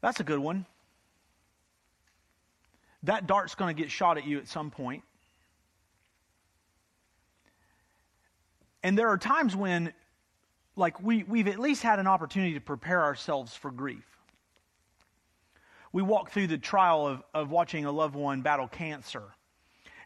That's 0.00 0.20
a 0.20 0.24
good 0.24 0.38
one. 0.38 0.64
That 3.02 3.26
dart's 3.26 3.56
going 3.56 3.74
to 3.74 3.82
get 3.82 3.90
shot 3.90 4.16
at 4.16 4.26
you 4.26 4.38
at 4.38 4.46
some 4.46 4.70
point. 4.70 5.02
And 8.84 8.96
there 8.96 9.08
are 9.08 9.18
times 9.18 9.56
when, 9.56 9.92
like, 10.76 11.02
we, 11.02 11.24
we've 11.24 11.48
at 11.48 11.58
least 11.58 11.82
had 11.82 11.98
an 11.98 12.06
opportunity 12.06 12.54
to 12.54 12.60
prepare 12.60 13.02
ourselves 13.02 13.54
for 13.54 13.72
grief. 13.72 14.13
We 15.94 16.02
walk 16.02 16.32
through 16.32 16.48
the 16.48 16.58
trial 16.58 17.06
of, 17.06 17.22
of 17.32 17.50
watching 17.52 17.84
a 17.84 17.92
loved 17.92 18.16
one 18.16 18.42
battle 18.42 18.66
cancer. 18.66 19.22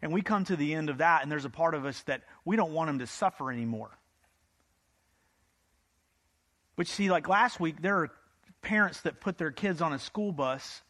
And 0.02 0.12
we 0.12 0.20
come 0.20 0.44
to 0.44 0.54
the 0.54 0.74
end 0.74 0.90
of 0.90 0.98
that, 0.98 1.22
and 1.22 1.32
there's 1.32 1.46
a 1.46 1.50
part 1.50 1.74
of 1.74 1.86
us 1.86 2.02
that 2.02 2.24
we 2.44 2.56
don't 2.56 2.72
want 2.72 2.88
them 2.88 2.98
to 2.98 3.06
suffer 3.06 3.50
anymore. 3.50 3.88
But 6.76 6.88
see, 6.88 7.10
like 7.10 7.26
last 7.26 7.58
week, 7.58 7.80
there 7.80 8.00
are 8.00 8.10
parents 8.60 9.00
that 9.00 9.18
put 9.18 9.38
their 9.38 9.50
kids 9.50 9.80
on 9.80 9.94
a 9.94 9.98
school 9.98 10.30
bus, 10.30 10.82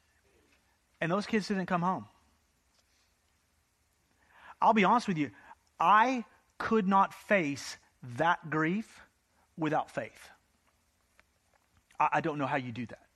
and 1.00 1.12
those 1.12 1.26
kids 1.26 1.46
didn't 1.46 1.66
come 1.66 1.82
home. 1.82 2.06
I'll 4.60 4.74
be 4.74 4.82
honest 4.82 5.06
with 5.06 5.16
you, 5.16 5.30
I 5.78 6.24
could 6.58 6.88
not 6.88 7.14
face 7.14 7.76
that 8.16 8.50
grief 8.50 9.00
without 9.56 9.92
faith. 9.92 10.28
I, 12.00 12.08
I 12.14 12.20
don't 12.20 12.38
know 12.38 12.46
how 12.46 12.56
you 12.56 12.72
do 12.72 12.86
that. 12.86 13.07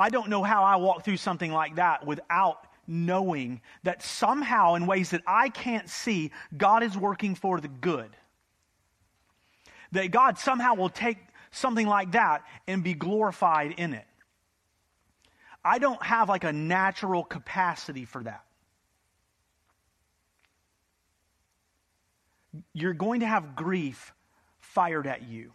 I 0.00 0.10
don't 0.10 0.28
know 0.28 0.42
how 0.42 0.64
I 0.64 0.76
walk 0.76 1.04
through 1.04 1.18
something 1.18 1.52
like 1.52 1.76
that 1.76 2.06
without 2.06 2.66
knowing 2.86 3.60
that 3.82 4.02
somehow, 4.02 4.74
in 4.74 4.86
ways 4.86 5.10
that 5.10 5.22
I 5.26 5.48
can't 5.48 5.88
see, 5.88 6.32
God 6.56 6.82
is 6.82 6.96
working 6.96 7.34
for 7.34 7.60
the 7.60 7.68
good. 7.68 8.10
That 9.92 10.10
God 10.10 10.38
somehow 10.38 10.74
will 10.74 10.88
take 10.88 11.18
something 11.50 11.86
like 11.86 12.12
that 12.12 12.44
and 12.66 12.82
be 12.82 12.94
glorified 12.94 13.72
in 13.72 13.94
it. 13.94 14.06
I 15.64 15.78
don't 15.78 16.02
have 16.02 16.28
like 16.28 16.44
a 16.44 16.52
natural 16.52 17.22
capacity 17.22 18.04
for 18.04 18.22
that. 18.22 18.44
you're 22.72 22.94
going 22.94 23.20
to 23.20 23.26
have 23.26 23.56
grief 23.56 24.12
fired 24.58 25.06
at 25.06 25.22
you. 25.22 25.52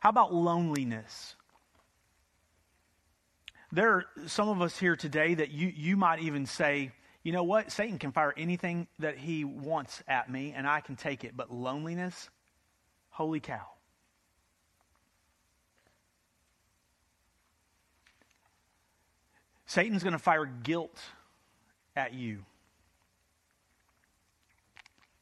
How 0.00 0.08
about 0.10 0.34
loneliness? 0.34 1.36
There 3.74 3.90
are 3.90 4.04
some 4.26 4.50
of 4.50 4.60
us 4.60 4.78
here 4.78 4.96
today 4.96 5.32
that 5.32 5.50
you, 5.50 5.72
you 5.74 5.96
might 5.96 6.20
even 6.20 6.44
say, 6.44 6.92
you 7.22 7.32
know 7.32 7.42
what? 7.42 7.72
Satan 7.72 7.98
can 7.98 8.12
fire 8.12 8.34
anything 8.36 8.86
that 8.98 9.16
he 9.16 9.44
wants 9.44 10.02
at 10.06 10.30
me, 10.30 10.52
and 10.54 10.66
I 10.66 10.82
can 10.82 10.94
take 10.94 11.24
it. 11.24 11.34
But 11.34 11.50
loneliness, 11.50 12.28
holy 13.08 13.40
cow. 13.40 13.66
Satan's 19.64 20.02
going 20.02 20.12
to 20.12 20.18
fire 20.18 20.44
guilt 20.44 20.98
at 21.96 22.12
you. 22.12 22.44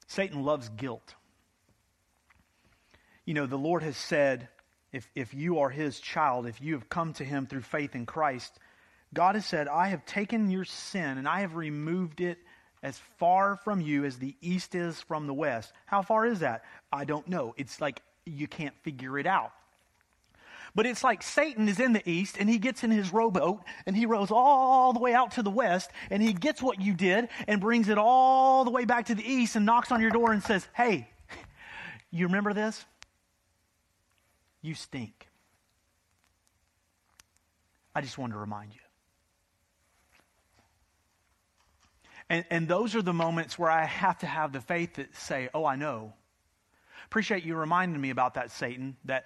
Satan 0.08 0.42
loves 0.42 0.68
guilt. 0.70 1.14
You 3.24 3.34
know, 3.34 3.46
the 3.46 3.56
Lord 3.56 3.84
has 3.84 3.96
said, 3.96 4.48
if, 4.92 5.08
if 5.14 5.34
you 5.34 5.60
are 5.60 5.70
his 5.70 6.00
child, 6.00 6.46
if 6.46 6.60
you 6.60 6.74
have 6.74 6.88
come 6.88 7.12
to 7.14 7.24
him 7.24 7.46
through 7.46 7.62
faith 7.62 7.94
in 7.94 8.06
Christ, 8.06 8.58
God 9.12 9.34
has 9.34 9.46
said, 9.46 9.68
I 9.68 9.88
have 9.88 10.04
taken 10.04 10.50
your 10.50 10.64
sin 10.64 11.18
and 11.18 11.28
I 11.28 11.40
have 11.40 11.54
removed 11.54 12.20
it 12.20 12.38
as 12.82 12.98
far 13.18 13.56
from 13.56 13.80
you 13.80 14.04
as 14.04 14.18
the 14.18 14.34
east 14.40 14.74
is 14.74 15.00
from 15.00 15.26
the 15.26 15.34
west. 15.34 15.72
How 15.86 16.02
far 16.02 16.26
is 16.26 16.40
that? 16.40 16.64
I 16.92 17.04
don't 17.04 17.28
know. 17.28 17.54
It's 17.56 17.80
like 17.80 18.02
you 18.24 18.46
can't 18.46 18.74
figure 18.82 19.18
it 19.18 19.26
out. 19.26 19.52
But 20.74 20.86
it's 20.86 21.02
like 21.02 21.22
Satan 21.22 21.68
is 21.68 21.80
in 21.80 21.92
the 21.92 22.08
east 22.08 22.36
and 22.38 22.48
he 22.48 22.58
gets 22.58 22.84
in 22.84 22.92
his 22.92 23.12
rowboat 23.12 23.62
and 23.86 23.96
he 23.96 24.06
rows 24.06 24.30
all 24.30 24.92
the 24.92 25.00
way 25.00 25.12
out 25.14 25.32
to 25.32 25.42
the 25.42 25.50
west 25.50 25.90
and 26.10 26.22
he 26.22 26.32
gets 26.32 26.62
what 26.62 26.80
you 26.80 26.94
did 26.94 27.28
and 27.48 27.60
brings 27.60 27.88
it 27.88 27.98
all 27.98 28.64
the 28.64 28.70
way 28.70 28.84
back 28.84 29.06
to 29.06 29.14
the 29.16 29.28
east 29.28 29.56
and 29.56 29.66
knocks 29.66 29.90
on 29.90 30.00
your 30.00 30.10
door 30.10 30.32
and 30.32 30.42
says, 30.42 30.66
Hey, 30.72 31.08
you 32.12 32.26
remember 32.26 32.54
this? 32.54 32.84
You 34.62 34.74
stink. 34.74 35.28
I 37.94 38.00
just 38.00 38.18
wanted 38.18 38.34
to 38.34 38.38
remind 38.38 38.72
you. 38.72 38.80
And, 42.28 42.44
and 42.48 42.68
those 42.68 42.94
are 42.94 43.02
the 43.02 43.12
moments 43.12 43.58
where 43.58 43.70
I 43.70 43.84
have 43.84 44.18
to 44.18 44.26
have 44.26 44.52
the 44.52 44.60
faith 44.60 44.94
that 44.94 45.16
say, 45.16 45.48
Oh, 45.52 45.64
I 45.64 45.76
know. 45.76 46.14
Appreciate 47.06 47.44
you 47.44 47.56
reminding 47.56 48.00
me 48.00 48.10
about 48.10 48.34
that, 48.34 48.52
Satan, 48.52 48.96
that 49.04 49.24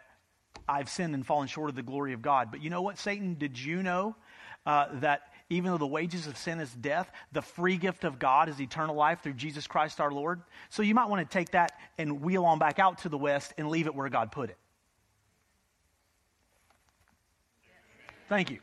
I've 0.66 0.88
sinned 0.88 1.14
and 1.14 1.26
fallen 1.26 1.48
short 1.48 1.68
of 1.68 1.76
the 1.76 1.82
glory 1.82 2.14
of 2.14 2.22
God. 2.22 2.50
But 2.50 2.62
you 2.62 2.70
know 2.70 2.80
what, 2.80 2.98
Satan? 2.98 3.34
Did 3.34 3.58
you 3.58 3.82
know 3.82 4.16
uh, 4.64 4.86
that 5.00 5.20
even 5.50 5.70
though 5.70 5.78
the 5.78 5.86
wages 5.86 6.26
of 6.26 6.38
sin 6.38 6.60
is 6.60 6.72
death, 6.72 7.10
the 7.32 7.42
free 7.42 7.76
gift 7.76 8.04
of 8.04 8.18
God 8.18 8.48
is 8.48 8.58
eternal 8.58 8.94
life 8.94 9.20
through 9.22 9.34
Jesus 9.34 9.66
Christ 9.66 10.00
our 10.00 10.10
Lord? 10.10 10.40
So 10.70 10.82
you 10.82 10.94
might 10.94 11.10
want 11.10 11.28
to 11.28 11.30
take 11.30 11.50
that 11.50 11.72
and 11.98 12.22
wheel 12.22 12.46
on 12.46 12.58
back 12.58 12.78
out 12.78 12.98
to 12.98 13.10
the 13.10 13.18
west 13.18 13.52
and 13.58 13.68
leave 13.68 13.86
it 13.86 13.94
where 13.94 14.08
God 14.08 14.32
put 14.32 14.48
it. 14.48 14.56
Thank 18.28 18.50
you. 18.50 18.58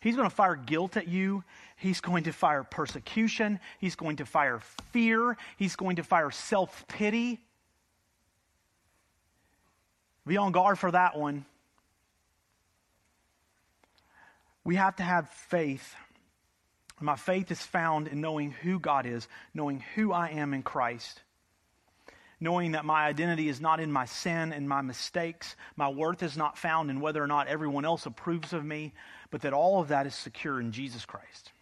He's 0.00 0.16
going 0.16 0.28
to 0.28 0.34
fire 0.34 0.56
guilt 0.56 0.96
at 0.96 1.08
you. 1.08 1.44
He's 1.76 2.00
going 2.00 2.24
to 2.24 2.32
fire 2.32 2.64
persecution. 2.64 3.60
He's 3.78 3.96
going 3.96 4.16
to 4.16 4.26
fire 4.26 4.60
fear. 4.92 5.36
He's 5.58 5.76
going 5.76 5.96
to 5.96 6.02
fire 6.02 6.30
self 6.30 6.86
pity. 6.88 7.38
Be 10.26 10.36
on 10.36 10.52
guard 10.52 10.78
for 10.78 10.90
that 10.90 11.18
one. 11.18 11.44
We 14.64 14.76
have 14.76 14.96
to 14.96 15.02
have 15.02 15.28
faith. 15.28 15.94
My 17.00 17.16
faith 17.16 17.50
is 17.50 17.62
found 17.62 18.08
in 18.08 18.20
knowing 18.20 18.50
who 18.50 18.78
God 18.78 19.06
is, 19.06 19.26
knowing 19.54 19.82
who 19.94 20.12
I 20.12 20.28
am 20.28 20.52
in 20.52 20.62
Christ, 20.62 21.22
knowing 22.40 22.72
that 22.72 22.86
my 22.86 23.04
identity 23.06 23.48
is 23.48 23.60
not 23.60 23.80
in 23.80 23.92
my 23.92 24.06
sin 24.06 24.52
and 24.52 24.68
my 24.68 24.80
mistakes. 24.80 25.56
My 25.76 25.90
worth 25.90 26.22
is 26.22 26.36
not 26.36 26.56
found 26.56 26.90
in 26.90 27.00
whether 27.00 27.22
or 27.22 27.26
not 27.26 27.48
everyone 27.48 27.84
else 27.84 28.06
approves 28.06 28.52
of 28.52 28.64
me, 28.64 28.94
but 29.30 29.42
that 29.42 29.52
all 29.52 29.80
of 29.80 29.88
that 29.88 30.06
is 30.06 30.14
secure 30.14 30.58
in 30.58 30.72
Jesus 30.72 31.04
Christ. 31.04 31.52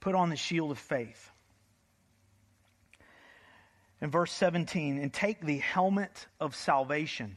Put 0.00 0.14
on 0.14 0.28
the 0.28 0.36
shield 0.36 0.70
of 0.70 0.78
faith. 0.78 1.30
In 4.02 4.10
verse 4.10 4.32
17, 4.32 4.98
and 4.98 5.12
take 5.12 5.40
the 5.44 5.58
helmet 5.58 6.26
of 6.38 6.54
salvation. 6.54 7.36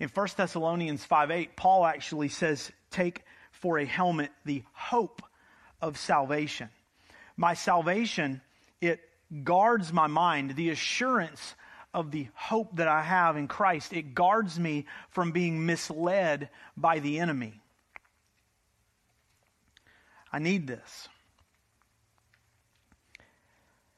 In 0.00 0.08
1 0.08 0.28
Thessalonians 0.36 1.04
5 1.04 1.30
8, 1.30 1.56
Paul 1.56 1.84
actually 1.84 2.28
says, 2.28 2.70
Take 2.90 3.22
for 3.50 3.78
a 3.78 3.84
helmet 3.84 4.30
the 4.44 4.62
hope 4.72 5.22
of 5.80 5.98
salvation. 5.98 6.70
My 7.36 7.54
salvation, 7.54 8.40
it 8.80 9.00
guards 9.44 9.92
my 9.92 10.06
mind, 10.06 10.54
the 10.54 10.70
assurance 10.70 11.54
of 11.94 12.10
the 12.10 12.28
hope 12.34 12.76
that 12.76 12.88
I 12.88 13.02
have 13.02 13.36
in 13.36 13.48
Christ. 13.48 13.92
It 13.92 14.14
guards 14.14 14.58
me 14.58 14.86
from 15.10 15.32
being 15.32 15.66
misled 15.66 16.48
by 16.76 17.00
the 17.00 17.18
enemy. 17.18 17.60
I 20.32 20.38
need 20.38 20.66
this. 20.66 21.08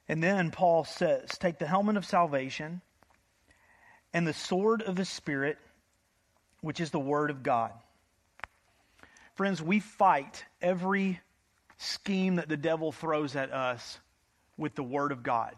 And 0.09 0.23
then 0.23 0.51
Paul 0.51 0.85
says, 0.85 1.31
Take 1.39 1.59
the 1.59 1.67
helmet 1.67 1.97
of 1.97 2.05
salvation 2.05 2.83
and 4.13 4.27
the 4.27 4.33
sword 4.33 4.83
of 4.83 4.97
the 4.97 5.05
Spirit, 5.05 5.59
which 6.61 6.81
is 6.81 6.91
the 6.91 7.01
Word 7.01 7.31
of 7.31 7.43
God. 7.43 7.73
Friends, 9.35 9.63
we 9.63 9.81
fight 9.81 10.45
every 10.61 11.21
scheme 11.79 12.37
that 12.37 12.49
the 12.49 12.57
devil 12.57 12.93
throws 12.93 13.35
at 13.35 13.53
us 13.53 13.99
with 14.57 14.75
the 14.75 14.83
Word 14.83 15.13
of 15.13 15.23
God. 15.23 15.55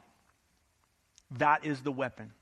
That 1.38 1.64
is 1.64 1.80
the 1.80 1.92
weapon. 1.92 2.32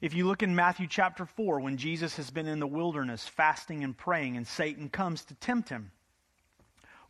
If 0.00 0.14
you 0.14 0.26
look 0.26 0.42
in 0.42 0.54
Matthew 0.54 0.86
chapter 0.86 1.26
4, 1.26 1.60
when 1.60 1.76
Jesus 1.76 2.16
has 2.16 2.30
been 2.30 2.46
in 2.46 2.58
the 2.58 2.66
wilderness 2.66 3.26
fasting 3.26 3.84
and 3.84 3.96
praying, 3.96 4.36
and 4.36 4.46
Satan 4.46 4.88
comes 4.88 5.24
to 5.26 5.34
tempt 5.34 5.68
him, 5.68 5.90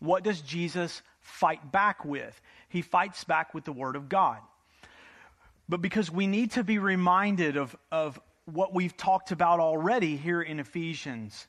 what 0.01 0.25
does 0.25 0.40
Jesus 0.40 1.03
fight 1.20 1.70
back 1.70 2.05
with? 2.05 2.40
He 2.68 2.83
fights 2.83 3.23
back 3.23 3.55
with 3.55 3.64
the 3.64 3.73
Word 3.73 3.94
of 3.94 4.09
God. 4.09 4.38
But 5.68 5.83
because 5.83 6.11
we 6.11 6.27
need 6.27 6.53
to 6.53 6.64
be 6.64 6.79
reminded 6.79 7.57
of, 7.57 7.77
of 7.92 8.18
what 8.46 8.75
we've 8.75 8.96
talked 8.96 9.31
about 9.31 9.61
already 9.61 10.16
here 10.16 10.42
in 10.42 10.59
Ephesians. 10.59 11.46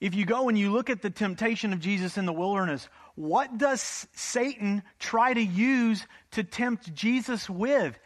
If 0.00 0.14
you 0.14 0.24
go 0.24 0.48
and 0.48 0.58
you 0.58 0.70
look 0.70 0.90
at 0.90 1.02
the 1.02 1.10
temptation 1.10 1.72
of 1.72 1.80
Jesus 1.80 2.18
in 2.18 2.26
the 2.26 2.32
wilderness, 2.32 2.88
what 3.14 3.58
does 3.58 4.06
Satan 4.14 4.82
try 4.98 5.34
to 5.34 5.42
use 5.42 6.06
to 6.32 6.44
tempt 6.44 6.94
Jesus 6.94 7.48
with? 7.48 7.98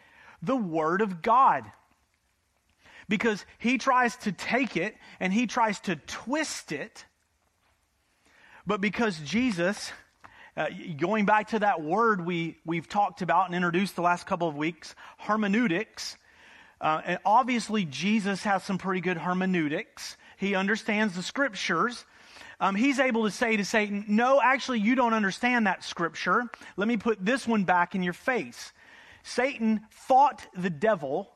The 0.43 0.57
Word 0.57 1.01
of 1.01 1.23
God. 1.23 1.65
Because 3.09 3.45
he 3.59 3.79
tries 3.79 4.17
to 4.19 4.33
take 4.33 4.77
it 4.77 4.97
and 5.21 5.33
he 5.33 5.47
tries 5.47 5.81
to 5.81 5.97
twist 5.97 6.73
it. 6.73 7.05
But 8.67 8.81
because 8.81 9.19
Jesus, 9.21 9.93
uh, 10.57 10.69
going 10.99 11.27
back 11.27 11.49
to 11.49 11.59
that 11.59 11.83
word 11.83 12.25
we, 12.25 12.57
we've 12.65 12.89
talked 12.89 13.21
about 13.21 13.47
and 13.47 13.55
introduced 13.55 13.97
the 13.97 14.03
last 14.03 14.27
couple 14.27 14.49
of 14.49 14.57
weeks, 14.57 14.95
hermeneutics, 15.19 16.17
uh, 16.81 17.03
and 17.05 17.19
obviously 17.25 17.85
Jesus 17.85 18.43
has 18.45 18.65
some 18.65 18.79
pretty 18.79 19.01
good 19.01 19.19
hermeneutics. 19.19 20.17
He 20.37 20.55
understands 20.55 21.15
the 21.15 21.23
scriptures. 21.23 22.05
Um, 22.61 22.75
he's 22.75 22.99
able 22.99 23.25
to 23.25 23.31
say 23.31 23.57
to 23.57 23.65
Satan, 23.65 24.05
No, 24.09 24.41
actually, 24.43 24.81
you 24.81 24.95
don't 24.95 25.15
understand 25.15 25.67
that 25.67 25.85
scripture. 25.85 26.45
Let 26.77 26.89
me 26.89 26.97
put 26.97 27.25
this 27.25 27.47
one 27.47 27.65
back 27.65 27.95
in 27.95 28.03
your 28.03 28.13
face. 28.13 28.73
Satan 29.23 29.81
fought 29.91 30.47
the 30.57 30.71
devil 30.71 31.31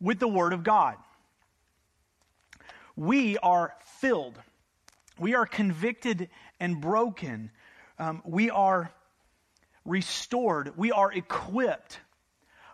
with 0.00 0.18
the 0.18 0.28
word 0.28 0.52
of 0.52 0.62
God. 0.62 0.96
We 2.96 3.38
are 3.38 3.74
filled, 4.00 4.38
we 5.18 5.34
are 5.34 5.46
convicted 5.46 6.28
and 6.58 6.80
broken, 6.80 7.50
um, 7.98 8.22
we 8.24 8.50
are 8.50 8.92
restored, 9.84 10.76
we 10.76 10.92
are 10.92 11.10
equipped 11.10 11.98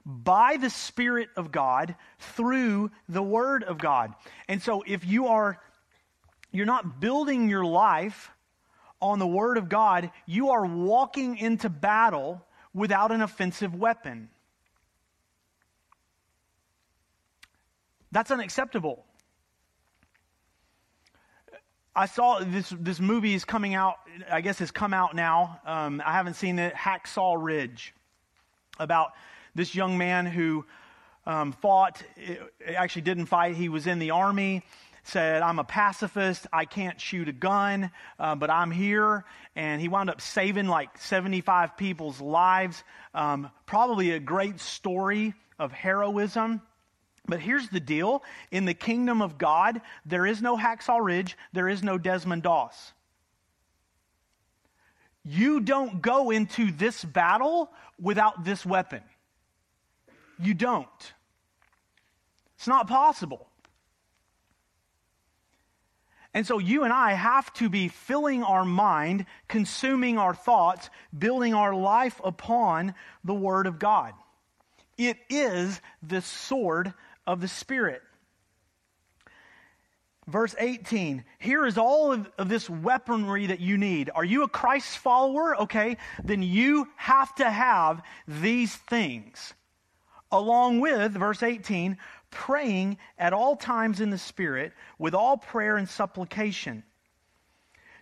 by 0.05 0.57
the 0.57 0.71
Spirit 0.71 1.29
of 1.37 1.51
God 1.51 1.97
through 2.19 2.93
the 3.09 3.23
Word 3.23 3.65
of 3.65 3.79
God. 3.79 4.15
And 4.49 4.63
so 4.63 4.85
if 4.87 5.05
you 5.05 5.27
are 5.27 5.61
you're 6.51 6.67
not 6.67 7.01
building 7.01 7.49
your 7.49 7.65
life 7.65 8.31
on 9.01 9.19
the 9.19 9.27
Word 9.27 9.59
of 9.59 9.69
God, 9.69 10.11
you 10.27 10.51
are 10.51 10.65
walking 10.65 11.37
into 11.37 11.69
battle 11.69 12.43
without 12.73 13.13
an 13.13 13.23
offensive 13.23 13.75
weapon. 13.75 14.29
That's 18.13 18.31
unacceptable. 18.31 19.05
I 21.95 22.07
saw 22.07 22.41
this 22.41 22.75
this 22.79 23.01
movie 23.01 23.35
is 23.35 23.47
coming 23.47 23.75
out. 23.75 23.97
I 24.31 24.43
guess 24.43 24.61
it's 24.61 24.71
come 24.71 24.93
out 24.93 25.15
now. 25.15 25.61
Um, 25.65 26.03
I 26.05 26.13
haven't 26.13 26.35
seen 26.35 26.59
it. 26.59 26.75
Hacksaw 26.75 27.37
Ridge, 27.43 27.95
about 28.79 29.13
this 29.55 29.75
young 29.75 29.97
man 29.97 30.27
who 30.27 30.67
um, 31.25 31.53
fought. 31.53 32.03
Actually, 32.67 33.03
didn't 33.03 33.27
fight. 33.27 33.57
He 33.57 33.71
was 33.71 33.87
in 33.87 33.99
the 33.99 34.11
army. 34.11 34.63
Said, 35.07 35.43
I'm 35.43 35.59
a 35.59 35.65
pacifist. 35.65 36.47
I 36.53 36.65
can't 36.65 37.01
shoot 37.01 37.29
a 37.29 37.33
gun, 37.33 37.91
uh, 38.19 38.35
but 38.35 38.51
I'm 38.51 38.71
here. 38.71 39.25
And 39.55 39.81
he 39.81 39.89
wound 39.89 40.11
up 40.11 40.21
saving 40.21 40.67
like 40.67 40.99
75 40.99 41.77
people's 41.77 42.21
lives. 42.21 42.83
Um, 43.15 43.51
probably 43.67 44.13
a 44.13 44.21
great 44.21 44.61
story 44.61 45.35
of 45.59 45.73
heroism. 45.73 46.63
But 47.27 47.41
here's 47.41 47.69
the 47.69 47.81
deal 47.81 48.23
in 48.51 48.65
the 48.65 48.75
kingdom 48.75 49.21
of 49.21 49.39
God, 49.39 49.81
there 50.05 50.27
is 50.27 50.41
no 50.41 50.57
Hacksaw 50.57 51.05
Ridge, 51.05 51.37
there 51.53 51.69
is 51.69 51.83
no 51.83 51.99
Desmond 51.99 52.43
Doss. 52.45 52.93
You 55.25 55.61
don't 55.61 56.01
go 56.01 56.31
into 56.31 56.71
this 56.71 57.05
battle 57.05 57.71
without 58.01 58.45
this 58.45 58.65
weapon. 58.65 59.03
You 60.39 60.55
don't. 60.55 61.13
It's 62.57 62.69
not 62.69 62.87
possible. 62.87 63.49
And 66.37 66.47
so 66.47 66.59
you 66.59 66.85
and 66.85 66.93
I 66.93 67.15
have 67.15 67.51
to 67.55 67.71
be 67.71 67.89
filling 67.89 68.43
our 68.43 68.67
mind, 68.67 69.25
consuming 69.49 70.19
our 70.19 70.35
thoughts, 70.35 70.91
building 71.19 71.55
our 71.55 71.75
life 71.75 72.21
upon 72.23 72.93
the 73.25 73.33
Word 73.33 73.67
of 73.67 73.79
God. 73.79 74.13
It 74.99 75.17
is 75.31 75.81
the 76.03 76.21
sword 76.21 76.93
of 77.27 77.41
the 77.41 77.49
Spirit. 77.49 78.03
Verse 80.27 80.55
18 80.59 81.25
here 81.39 81.65
is 81.65 81.79
all 81.79 82.13
of, 82.13 82.31
of, 82.37 82.51
this 82.51 82.69
weaponry 82.69 83.47
that 83.47 83.61
you 83.61 83.79
need. 83.79 84.11
Are 84.15 84.23
you 84.23 84.43
a 84.43 84.49
Christ 84.49 84.99
follower? 84.99 85.63
Okay, 85.63 85.97
then 86.23 86.43
you 86.43 86.87
have 86.97 87.35
to 87.37 87.49
have 87.49 88.03
these 88.29 88.77
things. 88.77 89.55
Along 90.31 90.81
with, 90.81 91.13
verse 91.13 91.43
18, 91.43 91.97
praying 92.31 92.99
at 93.19 93.33
all 93.33 93.57
times 93.57 94.01
in 94.01 94.11
the 94.11 94.19
Spirit 94.19 94.73
with 94.99 95.15
all 95.15 95.37
prayer 95.37 95.77
and 95.77 95.89
supplication. 95.89 96.83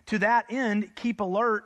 To 0.07 0.19
that 0.19 0.45
end, 0.49 0.95
keep 0.95 1.19
alert 1.19 1.65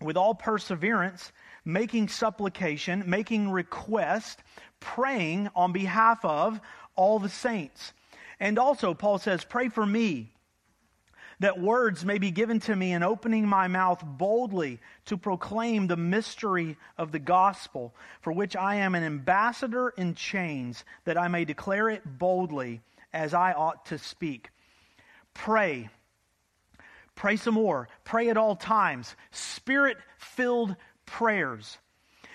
with 0.00 0.16
all 0.16 0.34
perseverance, 0.34 1.32
making 1.64 2.08
supplication, 2.08 3.04
making 3.06 3.50
request, 3.50 4.40
praying 4.80 5.48
on 5.54 5.72
behalf 5.72 6.24
of 6.24 6.60
all 6.96 7.18
the 7.18 7.28
saints. 7.28 7.92
And 8.40 8.58
also, 8.58 8.94
Paul 8.94 9.18
says, 9.18 9.44
Pray 9.44 9.68
for 9.68 9.86
me 9.86 10.32
that 11.42 11.60
words 11.60 12.04
may 12.04 12.18
be 12.18 12.30
given 12.30 12.60
to 12.60 12.76
me 12.76 12.92
in 12.92 13.02
opening 13.02 13.44
my 13.44 13.66
mouth 13.66 14.00
boldly 14.06 14.78
to 15.04 15.16
proclaim 15.16 15.88
the 15.88 15.96
mystery 15.96 16.76
of 16.96 17.10
the 17.10 17.18
gospel, 17.18 17.92
for 18.20 18.32
which 18.32 18.54
I 18.54 18.76
am 18.76 18.94
an 18.94 19.02
ambassador 19.02 19.88
in 19.88 20.14
chains, 20.14 20.84
that 21.04 21.18
I 21.18 21.26
may 21.26 21.44
declare 21.44 21.88
it 21.88 22.02
boldly 22.06 22.80
as 23.12 23.34
I 23.34 23.54
ought 23.54 23.86
to 23.86 23.98
speak. 23.98 24.50
Pray. 25.34 25.88
Pray 27.16 27.34
some 27.34 27.54
more. 27.54 27.88
Pray 28.04 28.28
at 28.28 28.36
all 28.36 28.54
times. 28.54 29.16
Spirit 29.32 29.96
filled 30.18 30.76
prayers. 31.06 31.76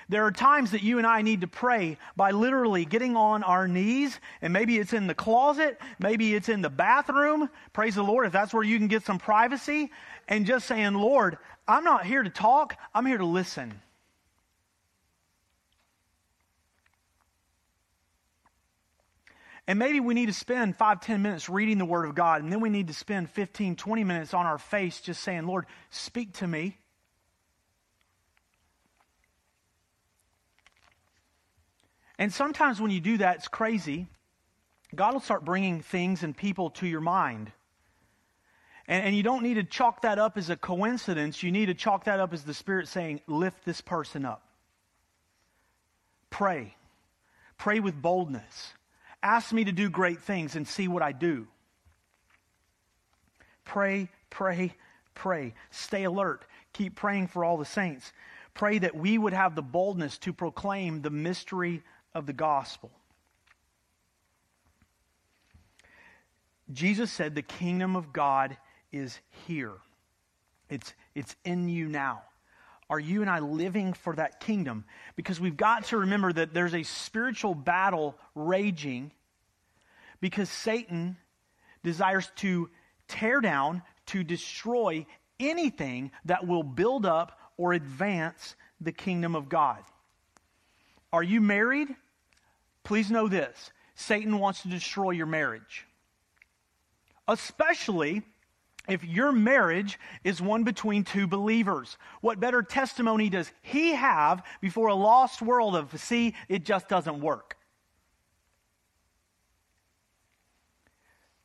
There 0.09 0.25
are 0.25 0.31
times 0.31 0.71
that 0.71 0.83
you 0.83 0.99
and 0.99 1.07
I 1.07 1.21
need 1.21 1.41
to 1.41 1.47
pray 1.47 1.97
by 2.15 2.31
literally 2.31 2.85
getting 2.85 3.17
on 3.17 3.43
our 3.43 3.67
knees, 3.67 4.19
and 4.41 4.53
maybe 4.53 4.77
it's 4.77 4.93
in 4.93 5.07
the 5.07 5.13
closet, 5.13 5.79
maybe 5.99 6.33
it's 6.33 6.47
in 6.47 6.61
the 6.61 6.69
bathroom. 6.69 7.49
Praise 7.73 7.95
the 7.95 8.03
Lord 8.03 8.25
if 8.25 8.31
that's 8.31 8.53
where 8.53 8.63
you 8.63 8.77
can 8.77 8.87
get 8.87 9.03
some 9.03 9.19
privacy, 9.19 9.91
and 10.29 10.45
just 10.45 10.65
saying, 10.65 10.93
Lord, 10.93 11.37
I'm 11.67 11.83
not 11.83 12.05
here 12.05 12.23
to 12.23 12.29
talk, 12.29 12.77
I'm 12.93 13.05
here 13.05 13.17
to 13.17 13.25
listen. 13.25 13.81
And 19.67 19.77
maybe 19.77 19.99
we 19.99 20.13
need 20.13 20.27
to 20.27 20.33
spend 20.33 20.77
five, 20.77 21.01
ten 21.01 21.21
minutes 21.21 21.49
reading 21.49 21.77
the 21.77 21.85
Word 21.85 22.05
of 22.05 22.15
God, 22.15 22.41
and 22.41 22.49
then 22.49 22.61
we 22.61 22.69
need 22.69 22.87
to 22.87 22.93
spend 22.93 23.29
15, 23.29 23.75
20 23.75 24.03
minutes 24.05 24.33
on 24.33 24.45
our 24.45 24.57
face 24.57 25.01
just 25.01 25.21
saying, 25.21 25.45
Lord, 25.45 25.65
speak 25.89 26.31
to 26.35 26.47
me. 26.47 26.77
And 32.17 32.33
sometimes 32.33 32.81
when 32.81 32.91
you 32.91 32.99
do 32.99 33.17
that, 33.17 33.37
it's 33.37 33.47
crazy. 33.47 34.07
God 34.95 35.13
will 35.13 35.19
start 35.19 35.45
bringing 35.45 35.81
things 35.81 36.23
and 36.23 36.35
people 36.35 36.71
to 36.71 36.87
your 36.87 37.01
mind. 37.01 37.51
And, 38.87 39.05
and, 39.05 39.15
you 39.15 39.21
don't 39.21 39.43
need 39.43 39.55
to 39.55 39.63
chalk 39.63 40.03
that 40.03 40.17
up 40.17 40.37
as 40.37 40.49
a 40.49 40.55
coincidence. 40.55 41.43
You 41.43 41.51
need 41.51 41.65
to 41.65 41.73
chalk 41.73 42.05
that 42.05 42.21
up 42.21 42.33
as 42.33 42.43
the 42.43 42.53
Spirit 42.53 42.87
saying, 42.87 43.21
lift 43.27 43.65
this 43.65 43.81
person 43.81 44.25
up. 44.25 44.47
Pray. 46.29 46.73
Pray 47.57 47.81
with 47.81 48.01
boldness. 48.01 48.73
Ask 49.21 49.51
me 49.51 49.65
to 49.65 49.71
do 49.71 49.89
great 49.89 50.21
things 50.21 50.55
and 50.55 50.67
see 50.67 50.87
what 50.87 51.03
I 51.03 51.11
do. 51.11 51.47
Pray, 53.65 54.09
pray, 54.29 54.73
pray. 55.15 55.53
Stay 55.71 56.05
alert. 56.05 56.45
Keep 56.71 56.95
praying 56.95 57.27
for 57.27 57.43
all 57.43 57.57
the 57.57 57.65
saints. 57.65 58.13
Pray 58.53 58.79
that 58.79 58.95
we 58.95 59.17
would 59.17 59.33
have 59.33 59.55
the 59.55 59.61
boldness 59.61 60.17
to 60.19 60.31
proclaim 60.31 61.01
the 61.01 61.09
mystery 61.09 61.83
of 62.17 62.25
the 62.25 62.33
gospel. 62.33 62.89
Jesus 66.73 67.11
said 67.11 67.35
the 67.35 67.43
kingdom 67.43 67.95
of 67.95 68.11
God 68.11 68.57
is 68.91 69.19
here. 69.45 69.73
It's, 70.67 70.95
it's 71.13 71.35
in 71.45 71.69
you 71.69 71.87
now. 71.87 72.23
Are 72.89 72.99
you 72.99 73.21
and 73.21 73.29
I 73.29 73.39
living 73.39 73.93
for 73.93 74.15
that 74.15 74.39
kingdom? 74.39 74.83
Because 75.15 75.39
we've 75.39 75.55
got 75.55 75.85
to 75.85 75.97
remember 75.97 76.33
that 76.33 76.55
there's 76.55 76.73
a 76.73 76.81
spiritual 76.81 77.53
battle 77.53 78.15
raging 78.33 79.11
because 80.19 80.49
Satan 80.49 81.17
desires 81.83 82.31
to 82.37 82.71
tear 83.07 83.41
down, 83.41 83.83
to 84.07 84.23
destroy 84.23 85.05
anything 85.39 86.09
that 86.25 86.47
will 86.47 86.63
build 86.63 87.05
up 87.05 87.39
or 87.57 87.73
advance 87.73 88.55
the 88.81 88.91
kingdom 88.91 89.35
of 89.35 89.49
God. 89.49 89.83
Are 91.13 91.23
you 91.23 91.41
married? 91.41 91.89
Please 92.87 93.11
know 93.11 93.27
this 93.27 93.71
Satan 93.95 94.39
wants 94.39 94.61
to 94.61 94.69
destroy 94.69 95.11
your 95.11 95.25
marriage. 95.25 95.85
Especially 97.27 98.21
if 98.87 99.03
your 99.03 99.33
marriage 99.33 99.99
is 100.23 100.41
one 100.41 100.63
between 100.63 101.03
two 101.03 101.27
believers. 101.27 101.97
What 102.21 102.39
better 102.39 102.63
testimony 102.63 103.29
does 103.29 103.51
he 103.61 103.91
have 103.91 104.41
before 104.61 104.87
a 104.87 104.95
lost 104.95 105.41
world 105.41 105.75
of, 105.75 105.99
see, 105.99 106.33
it 106.47 106.63
just 106.63 106.87
doesn't 106.87 107.19
work? 107.19 107.57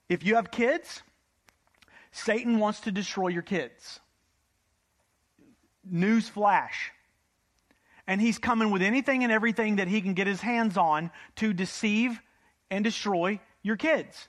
If 0.09 0.25
you 0.25 0.37
have 0.37 0.53
kids, 0.53 1.03
Satan 2.13 2.61
wants 2.61 2.79
to 2.83 2.93
destroy 2.93 3.29
your 3.29 3.43
kids. 3.43 3.99
News 5.85 6.29
flash. 6.29 6.93
And 8.07 8.21
he's 8.21 8.39
coming 8.39 8.71
with 8.71 8.83
anything 8.83 9.23
and 9.23 9.33
everything 9.33 9.77
that 9.77 9.89
he 9.89 10.01
can 10.01 10.15
get 10.15 10.27
his 10.27 10.41
hands 10.41 10.77
on 10.77 11.11
to 11.37 11.53
deceive 11.53 12.21
and 12.71 12.83
destroy 12.83 13.41
your 13.63 13.77
kids. 13.77 14.29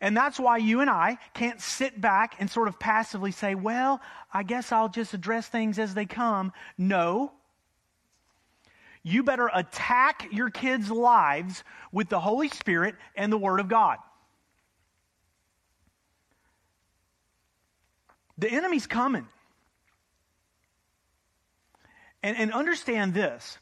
And 0.00 0.16
that's 0.16 0.38
why 0.38 0.56
you 0.56 0.80
and 0.80 0.90
I 0.90 1.18
can't 1.32 1.60
sit 1.60 2.00
back 2.00 2.34
and 2.40 2.50
sort 2.50 2.66
of 2.66 2.78
passively 2.78 3.30
say, 3.30 3.54
well, 3.54 4.00
I 4.32 4.42
guess 4.42 4.72
I'll 4.72 4.88
just 4.88 5.14
address 5.14 5.46
things 5.46 5.78
as 5.78 5.94
they 5.94 6.06
come. 6.06 6.52
No. 6.76 7.32
You 9.04 9.22
better 9.22 9.48
attack 9.52 10.28
your 10.32 10.50
kids' 10.50 10.90
lives 10.90 11.62
with 11.92 12.08
the 12.08 12.20
Holy 12.20 12.48
Spirit 12.48 12.96
and 13.16 13.32
the 13.32 13.38
Word 13.38 13.60
of 13.60 13.68
God. 13.68 13.98
The 18.38 18.50
enemy's 18.50 18.88
coming. 18.88 19.28
And, 22.22 22.36
and 22.36 22.52
understand 22.52 23.14
this 23.14 23.58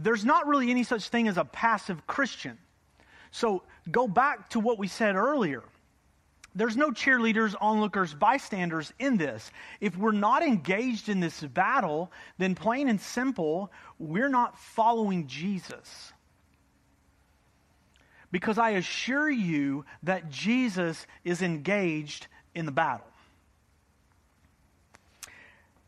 there's 0.00 0.24
not 0.24 0.46
really 0.46 0.70
any 0.70 0.84
such 0.84 1.08
thing 1.08 1.26
as 1.26 1.36
a 1.36 1.44
passive 1.44 2.06
Christian. 2.06 2.56
So 3.32 3.64
go 3.90 4.06
back 4.06 4.50
to 4.50 4.60
what 4.60 4.78
we 4.78 4.86
said 4.86 5.16
earlier. 5.16 5.64
There's 6.54 6.76
no 6.76 6.90
cheerleaders, 6.90 7.54
onlookers, 7.60 8.14
bystanders 8.14 8.92
in 8.98 9.16
this. 9.16 9.50
If 9.80 9.96
we're 9.96 10.12
not 10.12 10.42
engaged 10.42 11.08
in 11.08 11.20
this 11.20 11.42
battle, 11.42 12.10
then 12.38 12.54
plain 12.54 12.88
and 12.88 13.00
simple, 13.00 13.72
we're 13.98 14.28
not 14.28 14.58
following 14.58 15.26
Jesus. 15.26 16.12
Because 18.30 18.56
I 18.56 18.70
assure 18.70 19.28
you 19.28 19.84
that 20.04 20.30
Jesus 20.30 21.06
is 21.24 21.42
engaged 21.42 22.28
in 22.54 22.66
the 22.66 22.72
battle. 22.72 23.07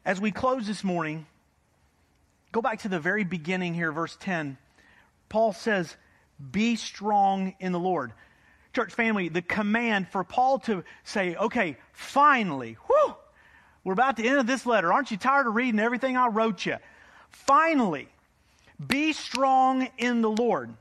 As 0.05 0.21
we 0.21 0.31
close 0.31 0.67
this 0.67 0.83
morning, 0.83 1.27
go 2.53 2.63
back 2.63 2.81
to 2.81 2.89
the 2.89 2.99
very 2.99 3.25
beginning 3.25 3.75
here, 3.75 3.93
verse 3.93 4.17
10. 4.21 4.57
Paul 5.29 5.53
says, 5.53 5.95
Be 6.51 6.77
strong 6.77 7.55
in 7.61 7.73
the 7.73 7.79
Lord. 7.79 8.13
Church 8.73 8.93
family, 8.95 9.29
the 9.29 9.43
command 9.43 10.09
for 10.09 10.25
Paul 10.25 10.61
to 10.61 10.85
say, 11.05 11.37
Okay, 11.37 11.77
finally, 11.93 12.79
whew, 12.87 13.15
we're 13.85 13.93
about 13.93 14.17
to 14.17 14.27
end 14.27 14.39
of 14.39 14.47
this 14.47 14.65
letter. 14.65 14.93
Aren't 14.93 15.11
you 15.11 15.17
tired 15.19 15.47
of 15.47 15.55
reading 15.55 15.81
everything 15.81 16.17
I 16.17 16.29
wrote 16.29 16.65
you? 16.65 16.77
Finally, 17.29 18.09
be 18.85 19.13
strong 19.13 19.89
in 19.99 20.23
the 20.23 20.31
Lord. 20.31 20.75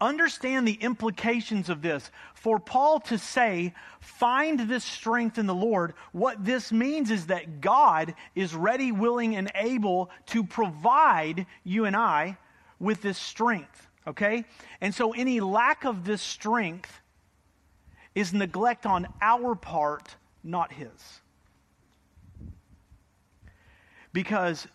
Understand 0.00 0.66
the 0.66 0.74
implications 0.74 1.68
of 1.68 1.82
this. 1.82 2.10
For 2.34 2.58
Paul 2.58 3.00
to 3.00 3.18
say, 3.18 3.74
find 4.00 4.60
this 4.60 4.84
strength 4.84 5.38
in 5.38 5.46
the 5.46 5.54
Lord, 5.54 5.94
what 6.12 6.44
this 6.44 6.72
means 6.72 7.10
is 7.10 7.26
that 7.26 7.60
God 7.60 8.14
is 8.34 8.54
ready, 8.54 8.92
willing, 8.92 9.36
and 9.36 9.50
able 9.54 10.10
to 10.26 10.44
provide 10.44 11.46
you 11.64 11.84
and 11.84 11.96
I 11.96 12.38
with 12.78 13.02
this 13.02 13.18
strength. 13.18 13.88
Okay? 14.06 14.44
And 14.80 14.94
so 14.94 15.12
any 15.12 15.40
lack 15.40 15.84
of 15.84 16.04
this 16.04 16.22
strength 16.22 17.00
is 18.14 18.32
neglect 18.32 18.86
on 18.86 19.06
our 19.20 19.54
part, 19.54 20.16
not 20.42 20.72
his. 20.72 21.20
Because 24.12 24.66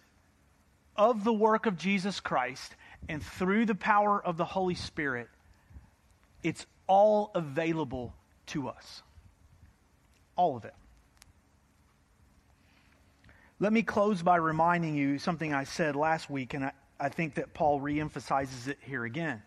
of 0.95 1.23
the 1.23 1.33
work 1.33 1.65
of 1.65 1.77
Jesus 1.77 2.19
Christ 2.19 2.75
and 3.07 3.21
through 3.21 3.65
the 3.65 3.75
power 3.75 4.23
of 4.23 4.37
the 4.37 4.45
Holy 4.45 4.75
Spirit, 4.75 5.29
it's 6.43 6.65
all 6.87 7.31
available 7.35 8.13
to 8.47 8.67
us. 8.67 9.01
All 10.35 10.57
of 10.57 10.65
it. 10.65 10.73
Let 13.59 13.71
me 13.71 13.83
close 13.83 14.21
by 14.21 14.35
reminding 14.35 14.95
you 14.95 15.17
something 15.17 15.53
I 15.53 15.63
said 15.63 15.95
last 15.95 16.29
week, 16.29 16.53
and 16.53 16.65
I, 16.65 16.71
I 16.99 17.09
think 17.09 17.35
that 17.35 17.53
Paul 17.53 17.79
reemphasizes 17.79 18.67
it 18.67 18.77
here 18.81 19.05
again. 19.05 19.41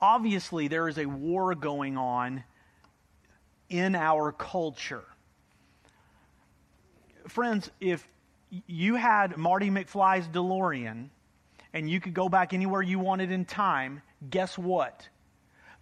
Obviously, 0.00 0.68
there 0.68 0.86
is 0.88 0.98
a 0.98 1.06
war 1.06 1.54
going 1.54 1.96
on 1.96 2.44
in 3.68 3.94
our 3.94 4.32
culture. 4.32 5.04
Friends, 7.26 7.70
if 7.80 8.06
you 8.66 8.94
had 8.94 9.36
Marty 9.36 9.70
McFly's 9.70 10.28
DeLorean 10.28 11.08
and 11.72 11.88
you 11.88 12.00
could 12.00 12.14
go 12.14 12.28
back 12.28 12.52
anywhere 12.52 12.82
you 12.82 12.98
wanted 12.98 13.30
in 13.30 13.44
time, 13.44 14.02
guess 14.30 14.56
what? 14.56 15.08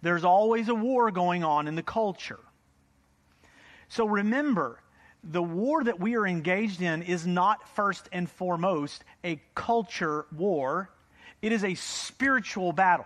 There's 0.01 0.23
always 0.23 0.69
a 0.69 0.75
war 0.75 1.11
going 1.11 1.43
on 1.43 1.67
in 1.67 1.75
the 1.75 1.83
culture. 1.83 2.39
So 3.89 4.05
remember, 4.05 4.79
the 5.23 5.41
war 5.41 5.83
that 5.83 5.99
we 5.99 6.15
are 6.15 6.27
engaged 6.27 6.81
in 6.81 7.01
is 7.03 7.25
not 7.25 7.67
first 7.75 8.07
and 8.11 8.29
foremost 8.29 9.03
a 9.23 9.41
culture 9.55 10.25
war, 10.35 10.89
it 11.41 11.51
is 11.51 11.63
a 11.63 11.75
spiritual 11.75 12.73
battle. 12.73 13.05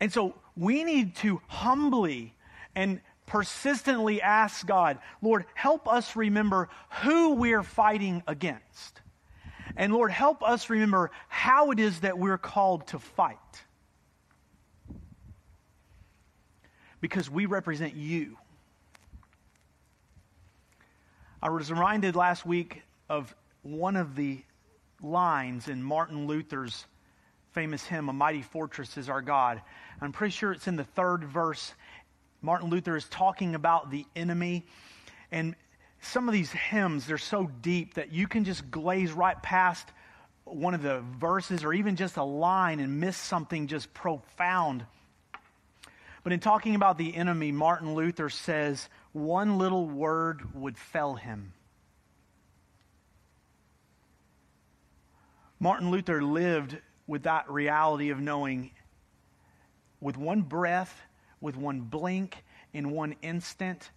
And 0.00 0.12
so 0.12 0.34
we 0.56 0.82
need 0.84 1.16
to 1.16 1.40
humbly 1.46 2.34
and 2.74 3.00
persistently 3.26 4.20
ask 4.22 4.66
God, 4.66 4.98
Lord, 5.22 5.44
help 5.54 5.86
us 5.86 6.16
remember 6.16 6.68
who 7.02 7.34
we're 7.34 7.62
fighting 7.62 8.22
against. 8.26 9.00
And 9.80 9.94
Lord, 9.94 10.10
help 10.10 10.42
us 10.42 10.68
remember 10.68 11.10
how 11.28 11.70
it 11.70 11.80
is 11.80 12.00
that 12.00 12.18
we're 12.18 12.36
called 12.36 12.86
to 12.88 12.98
fight. 12.98 13.38
Because 17.00 17.30
we 17.30 17.46
represent 17.46 17.96
you. 17.96 18.36
I 21.42 21.48
was 21.48 21.70
reminded 21.70 22.14
last 22.14 22.44
week 22.44 22.82
of 23.08 23.34
one 23.62 23.96
of 23.96 24.16
the 24.16 24.42
lines 25.02 25.68
in 25.68 25.82
Martin 25.82 26.26
Luther's 26.26 26.84
famous 27.52 27.82
hymn, 27.82 28.10
A 28.10 28.12
Mighty 28.12 28.42
Fortress 28.42 28.98
is 28.98 29.08
Our 29.08 29.22
God. 29.22 29.62
I'm 30.02 30.12
pretty 30.12 30.32
sure 30.32 30.52
it's 30.52 30.68
in 30.68 30.76
the 30.76 30.84
third 30.84 31.24
verse. 31.24 31.72
Martin 32.42 32.68
Luther 32.68 32.96
is 32.96 33.08
talking 33.08 33.54
about 33.54 33.90
the 33.90 34.04
enemy. 34.14 34.66
And 35.32 35.56
some 36.00 36.28
of 36.28 36.32
these 36.32 36.50
hymns, 36.50 37.06
they're 37.06 37.18
so 37.18 37.50
deep 37.60 37.94
that 37.94 38.12
you 38.12 38.26
can 38.26 38.44
just 38.44 38.70
glaze 38.70 39.12
right 39.12 39.40
past 39.42 39.88
one 40.44 40.74
of 40.74 40.82
the 40.82 41.00
verses 41.18 41.62
or 41.62 41.72
even 41.72 41.96
just 41.96 42.16
a 42.16 42.24
line 42.24 42.80
and 42.80 43.00
miss 43.00 43.16
something 43.16 43.66
just 43.66 43.92
profound. 43.94 44.84
But 46.22 46.32
in 46.32 46.40
talking 46.40 46.74
about 46.74 46.98
the 46.98 47.14
enemy, 47.14 47.52
Martin 47.52 47.94
Luther 47.94 48.28
says, 48.28 48.88
one 49.12 49.58
little 49.58 49.86
word 49.88 50.54
would 50.54 50.76
fell 50.76 51.14
him. 51.14 51.52
Martin 55.58 55.90
Luther 55.90 56.22
lived 56.22 56.78
with 57.06 57.24
that 57.24 57.50
reality 57.50 58.10
of 58.10 58.18
knowing 58.18 58.70
with 60.00 60.16
one 60.16 60.40
breath, 60.40 61.02
with 61.40 61.56
one 61.56 61.80
blink, 61.80 62.42
in 62.72 62.90
one 62.90 63.16
instant, 63.20 63.90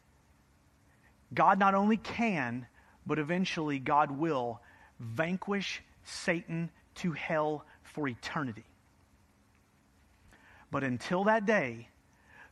God 1.34 1.60
not 1.60 1.76
only 1.76 1.98
can, 1.98 2.68
but 3.06 3.20
eventually 3.20 3.80
God 3.80 4.12
will 4.12 4.62
vanquish 5.00 5.82
Satan 6.04 6.70
to 6.96 7.12
hell 7.12 7.66
for 7.84 8.08
eternity. 8.08 8.66
But 10.72 10.84
until 10.84 11.26
that 11.26 11.46
day, 11.46 11.88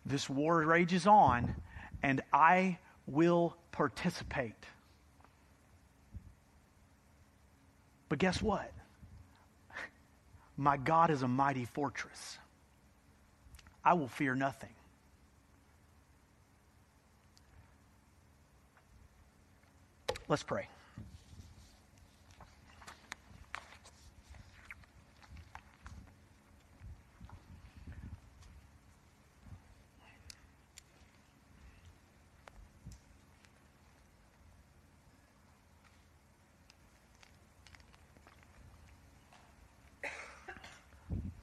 this 0.06 0.30
war 0.30 0.62
rages 0.62 1.08
on, 1.08 1.56
and 2.04 2.22
I 2.34 2.78
will 3.08 3.56
participate. 3.72 4.54
But 8.10 8.20
guess 8.20 8.42
what? 8.42 8.72
My 10.58 10.78
God 10.78 11.12
is 11.12 11.24
a 11.24 11.28
mighty 11.28 11.66
fortress. 11.66 12.38
I 13.84 13.94
will 13.94 14.08
fear 14.08 14.36
nothing. 14.36 14.70
Let's 20.32 20.44
pray. 20.44 20.66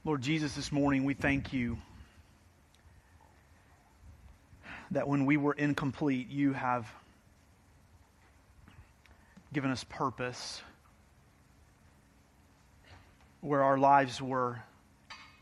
Lord 0.02 0.22
Jesus, 0.22 0.54
this 0.54 0.72
morning 0.72 1.04
we 1.04 1.12
thank 1.12 1.52
you 1.52 1.76
that 4.92 5.06
when 5.06 5.26
we 5.26 5.36
were 5.36 5.52
incomplete, 5.52 6.30
you 6.30 6.54
have 6.54 6.90
given 9.52 9.70
us 9.70 9.84
purpose. 9.84 10.62
Where 13.40 13.62
our 13.62 13.78
lives 13.78 14.20
were 14.20 14.60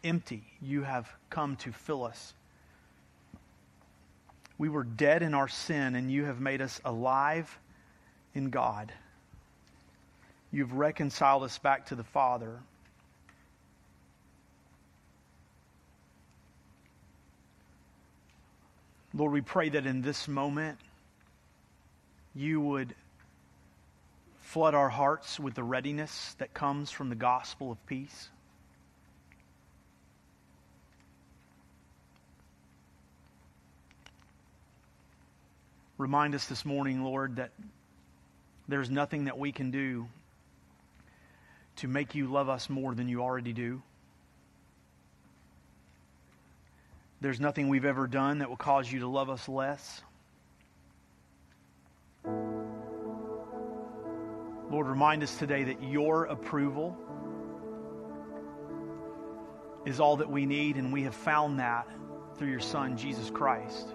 empty, 0.04 0.44
you 0.60 0.82
have 0.82 1.10
come 1.30 1.56
to 1.56 1.72
fill 1.72 2.04
us. 2.04 2.34
We 4.58 4.68
were 4.68 4.84
dead 4.84 5.22
in 5.22 5.34
our 5.34 5.48
sin, 5.48 5.94
and 5.94 6.10
you 6.10 6.24
have 6.24 6.40
made 6.40 6.62
us 6.62 6.80
alive 6.84 7.58
in 8.34 8.50
God. 8.50 8.92
You've 10.52 10.72
reconciled 10.72 11.42
us 11.42 11.58
back 11.58 11.86
to 11.86 11.94
the 11.94 12.04
Father. 12.04 12.60
Lord, 19.12 19.32
we 19.32 19.40
pray 19.40 19.70
that 19.70 19.86
in 19.86 20.02
this 20.02 20.28
moment 20.28 20.78
you 22.34 22.60
would 22.60 22.94
flood 24.46 24.76
our 24.76 24.88
hearts 24.88 25.40
with 25.40 25.54
the 25.54 25.62
readiness 25.62 26.36
that 26.38 26.54
comes 26.54 26.92
from 26.92 27.08
the 27.08 27.16
gospel 27.16 27.72
of 27.72 27.86
peace. 27.86 28.28
Remind 35.98 36.36
us 36.36 36.46
this 36.46 36.64
morning, 36.64 37.02
Lord, 37.02 37.36
that 37.36 37.50
there's 38.68 38.88
nothing 38.88 39.24
that 39.24 39.36
we 39.36 39.50
can 39.50 39.72
do 39.72 40.06
to 41.76 41.88
make 41.88 42.14
you 42.14 42.28
love 42.28 42.48
us 42.48 42.70
more 42.70 42.94
than 42.94 43.08
you 43.08 43.22
already 43.22 43.52
do. 43.52 43.82
There's 47.20 47.40
nothing 47.40 47.68
we've 47.68 47.84
ever 47.84 48.06
done 48.06 48.38
that 48.38 48.48
will 48.48 48.56
cause 48.56 48.90
you 48.90 49.00
to 49.00 49.08
love 49.08 49.28
us 49.28 49.48
less. 49.48 50.02
Lord, 54.68 54.88
remind 54.88 55.22
us 55.22 55.36
today 55.36 55.62
that 55.64 55.80
your 55.80 56.24
approval 56.24 56.96
is 59.84 60.00
all 60.00 60.16
that 60.16 60.28
we 60.28 60.44
need, 60.44 60.76
and 60.76 60.92
we 60.92 61.04
have 61.04 61.14
found 61.14 61.60
that 61.60 61.86
through 62.36 62.48
your 62.48 62.58
Son, 62.58 62.96
Jesus 62.96 63.30
Christ. 63.30 63.86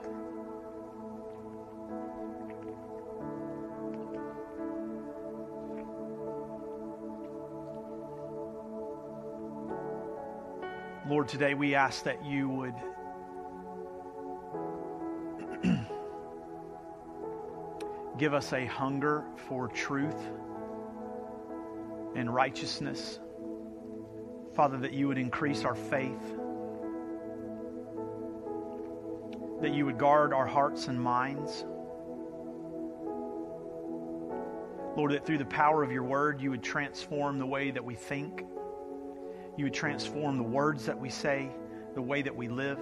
Lord, 11.09 11.27
today 11.27 11.53
we 11.53 11.75
ask 11.75 12.03
that 12.03 12.23
you 12.25 12.47
would 12.47 12.73
give 18.17 18.33
us 18.33 18.53
a 18.53 18.65
hunger 18.65 19.25
for 19.35 19.67
truth 19.67 20.15
and 22.15 22.33
righteousness. 22.33 23.19
Father, 24.53 24.77
that 24.77 24.93
you 24.93 25.07
would 25.07 25.17
increase 25.17 25.63
our 25.63 25.75
faith, 25.75 26.37
that 29.61 29.73
you 29.73 29.85
would 29.85 29.97
guard 29.97 30.33
our 30.33 30.45
hearts 30.45 30.87
and 30.87 30.99
minds. 30.99 31.65
Lord, 34.97 35.11
that 35.13 35.25
through 35.25 35.37
the 35.37 35.45
power 35.45 35.83
of 35.83 35.91
your 35.91 36.03
word, 36.03 36.41
you 36.41 36.49
would 36.49 36.63
transform 36.63 37.39
the 37.39 37.45
way 37.45 37.71
that 37.71 37.83
we 37.83 37.95
think. 37.95 38.45
You 39.57 39.65
would 39.65 39.73
transform 39.73 40.37
the 40.37 40.43
words 40.43 40.85
that 40.85 40.99
we 40.99 41.09
say, 41.09 41.49
the 41.95 42.01
way 42.01 42.21
that 42.21 42.35
we 42.35 42.49
live. 42.49 42.79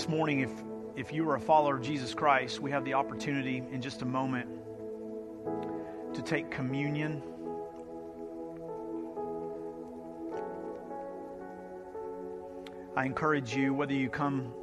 This 0.00 0.08
morning, 0.08 0.40
if, 0.40 0.50
if 0.96 1.12
you 1.12 1.28
are 1.28 1.34
a 1.34 1.40
follower 1.40 1.76
of 1.76 1.82
Jesus 1.82 2.14
Christ, 2.14 2.58
we 2.58 2.70
have 2.70 2.86
the 2.86 2.94
opportunity 2.94 3.62
in 3.70 3.82
just 3.82 4.00
a 4.00 4.06
moment 4.06 4.48
to 6.14 6.22
take 6.22 6.50
communion. 6.50 7.22
I 12.96 13.04
encourage 13.04 13.54
you, 13.54 13.74
whether 13.74 13.92
you 13.92 14.08
come 14.08 14.54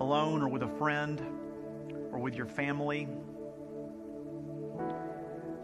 alone 0.00 0.42
or 0.42 0.50
with 0.50 0.62
a 0.62 0.76
friend 0.76 1.18
or 2.12 2.18
with 2.18 2.34
your 2.34 2.44
family, 2.44 3.08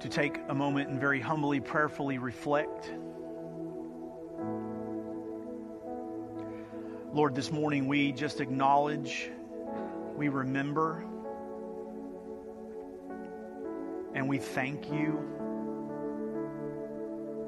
to 0.01 0.09
take 0.09 0.39
a 0.49 0.55
moment 0.55 0.89
and 0.89 0.99
very 0.99 1.21
humbly, 1.21 1.61
prayerfully 1.61 2.17
reflect. 2.17 2.95
Lord, 7.15 7.37
this 7.37 7.53
morning 7.53 7.87
we 7.87 8.11
just 8.11 8.41
acknowledge, 8.41 9.31
we 10.17 10.29
remember, 10.29 11.05
and 14.15 14.29
we 14.29 14.39
thank 14.39 14.91
you 14.91 15.21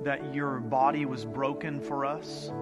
that 0.04 0.32
your 0.32 0.60
body 0.60 1.04
was 1.04 1.24
broken 1.24 1.80
for 1.80 2.04
us, 2.04 2.52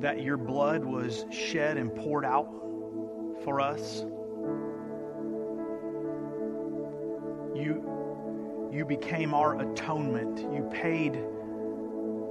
that 0.00 0.20
your 0.20 0.36
blood 0.36 0.84
was 0.84 1.24
shed 1.30 1.76
and 1.76 1.94
poured 1.94 2.24
out 2.24 2.48
for 3.44 3.60
us. 3.60 4.00
You, 7.54 8.68
you 8.72 8.84
became 8.84 9.32
our 9.32 9.60
atonement. 9.60 10.40
You 10.40 10.68
paid 10.72 11.12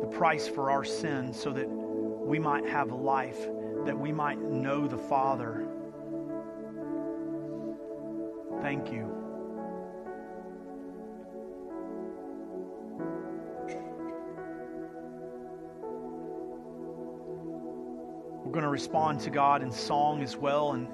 the 0.02 0.08
price 0.08 0.48
for 0.48 0.70
our 0.70 0.84
sin 0.84 1.34
so 1.34 1.52
that 1.52 1.68
we 2.28 2.40
might 2.40 2.68
have 2.68 2.92
life, 2.92 3.40
that 3.86 3.98
we 3.98 4.12
might 4.12 4.38
know 4.38 4.86
the 4.86 4.98
Father. 4.98 5.66
Thank 8.62 8.92
you. 8.92 9.06
We're 18.44 18.52
going 18.52 18.64
to 18.64 18.70
respond 18.70 19.22
to 19.22 19.30
God 19.30 19.64
in 19.64 19.72
song 19.72 20.22
as 20.22 20.36
well. 20.36 20.74
And 20.74 20.90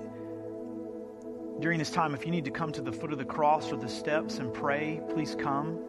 during 1.60 1.80
this 1.80 1.90
time, 1.90 2.14
if 2.14 2.26
you 2.26 2.32
need 2.32 2.46
to 2.46 2.52
come 2.52 2.72
to 2.74 2.82
the 2.82 2.92
foot 2.92 3.12
of 3.12 3.18
the 3.18 3.26
cross 3.26 3.72
or 3.72 3.78
the 3.78 3.90
steps 3.90 4.38
and 4.38 4.54
pray, 4.54 5.02
please 5.10 5.36
come. 5.36 5.80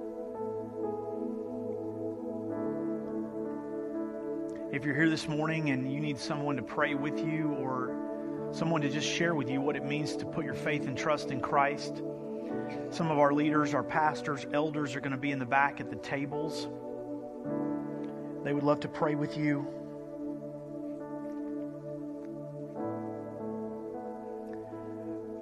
If 4.74 4.84
you're 4.84 4.96
here 4.96 5.08
this 5.08 5.28
morning 5.28 5.70
and 5.70 5.92
you 5.92 6.00
need 6.00 6.18
someone 6.18 6.56
to 6.56 6.62
pray 6.62 6.96
with 6.96 7.16
you 7.20 7.50
or 7.60 8.50
someone 8.50 8.80
to 8.80 8.88
just 8.88 9.08
share 9.08 9.32
with 9.32 9.48
you 9.48 9.60
what 9.60 9.76
it 9.76 9.84
means 9.84 10.16
to 10.16 10.26
put 10.26 10.44
your 10.44 10.54
faith 10.54 10.88
and 10.88 10.98
trust 10.98 11.30
in 11.30 11.40
Christ, 11.40 12.02
some 12.90 13.08
of 13.12 13.20
our 13.20 13.32
leaders, 13.32 13.72
our 13.72 13.84
pastors, 13.84 14.44
elders 14.52 14.96
are 14.96 15.00
going 15.00 15.12
to 15.12 15.16
be 15.16 15.30
in 15.30 15.38
the 15.38 15.46
back 15.46 15.80
at 15.80 15.90
the 15.90 15.96
tables. 15.96 16.66
They 18.42 18.52
would 18.52 18.64
love 18.64 18.80
to 18.80 18.88
pray 18.88 19.14
with 19.14 19.38
you. 19.38 19.64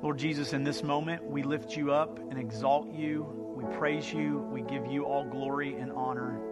Lord 0.02 0.18
Jesus, 0.18 0.52
in 0.52 0.62
this 0.62 0.82
moment, 0.82 1.24
we 1.24 1.42
lift 1.42 1.74
you 1.74 1.90
up 1.90 2.18
and 2.18 2.38
exalt 2.38 2.92
you. 2.92 3.54
We 3.56 3.64
praise 3.78 4.12
you. 4.12 4.46
We 4.52 4.60
give 4.60 4.86
you 4.88 5.06
all 5.06 5.24
glory 5.24 5.76
and 5.76 5.90
honor. 5.90 6.51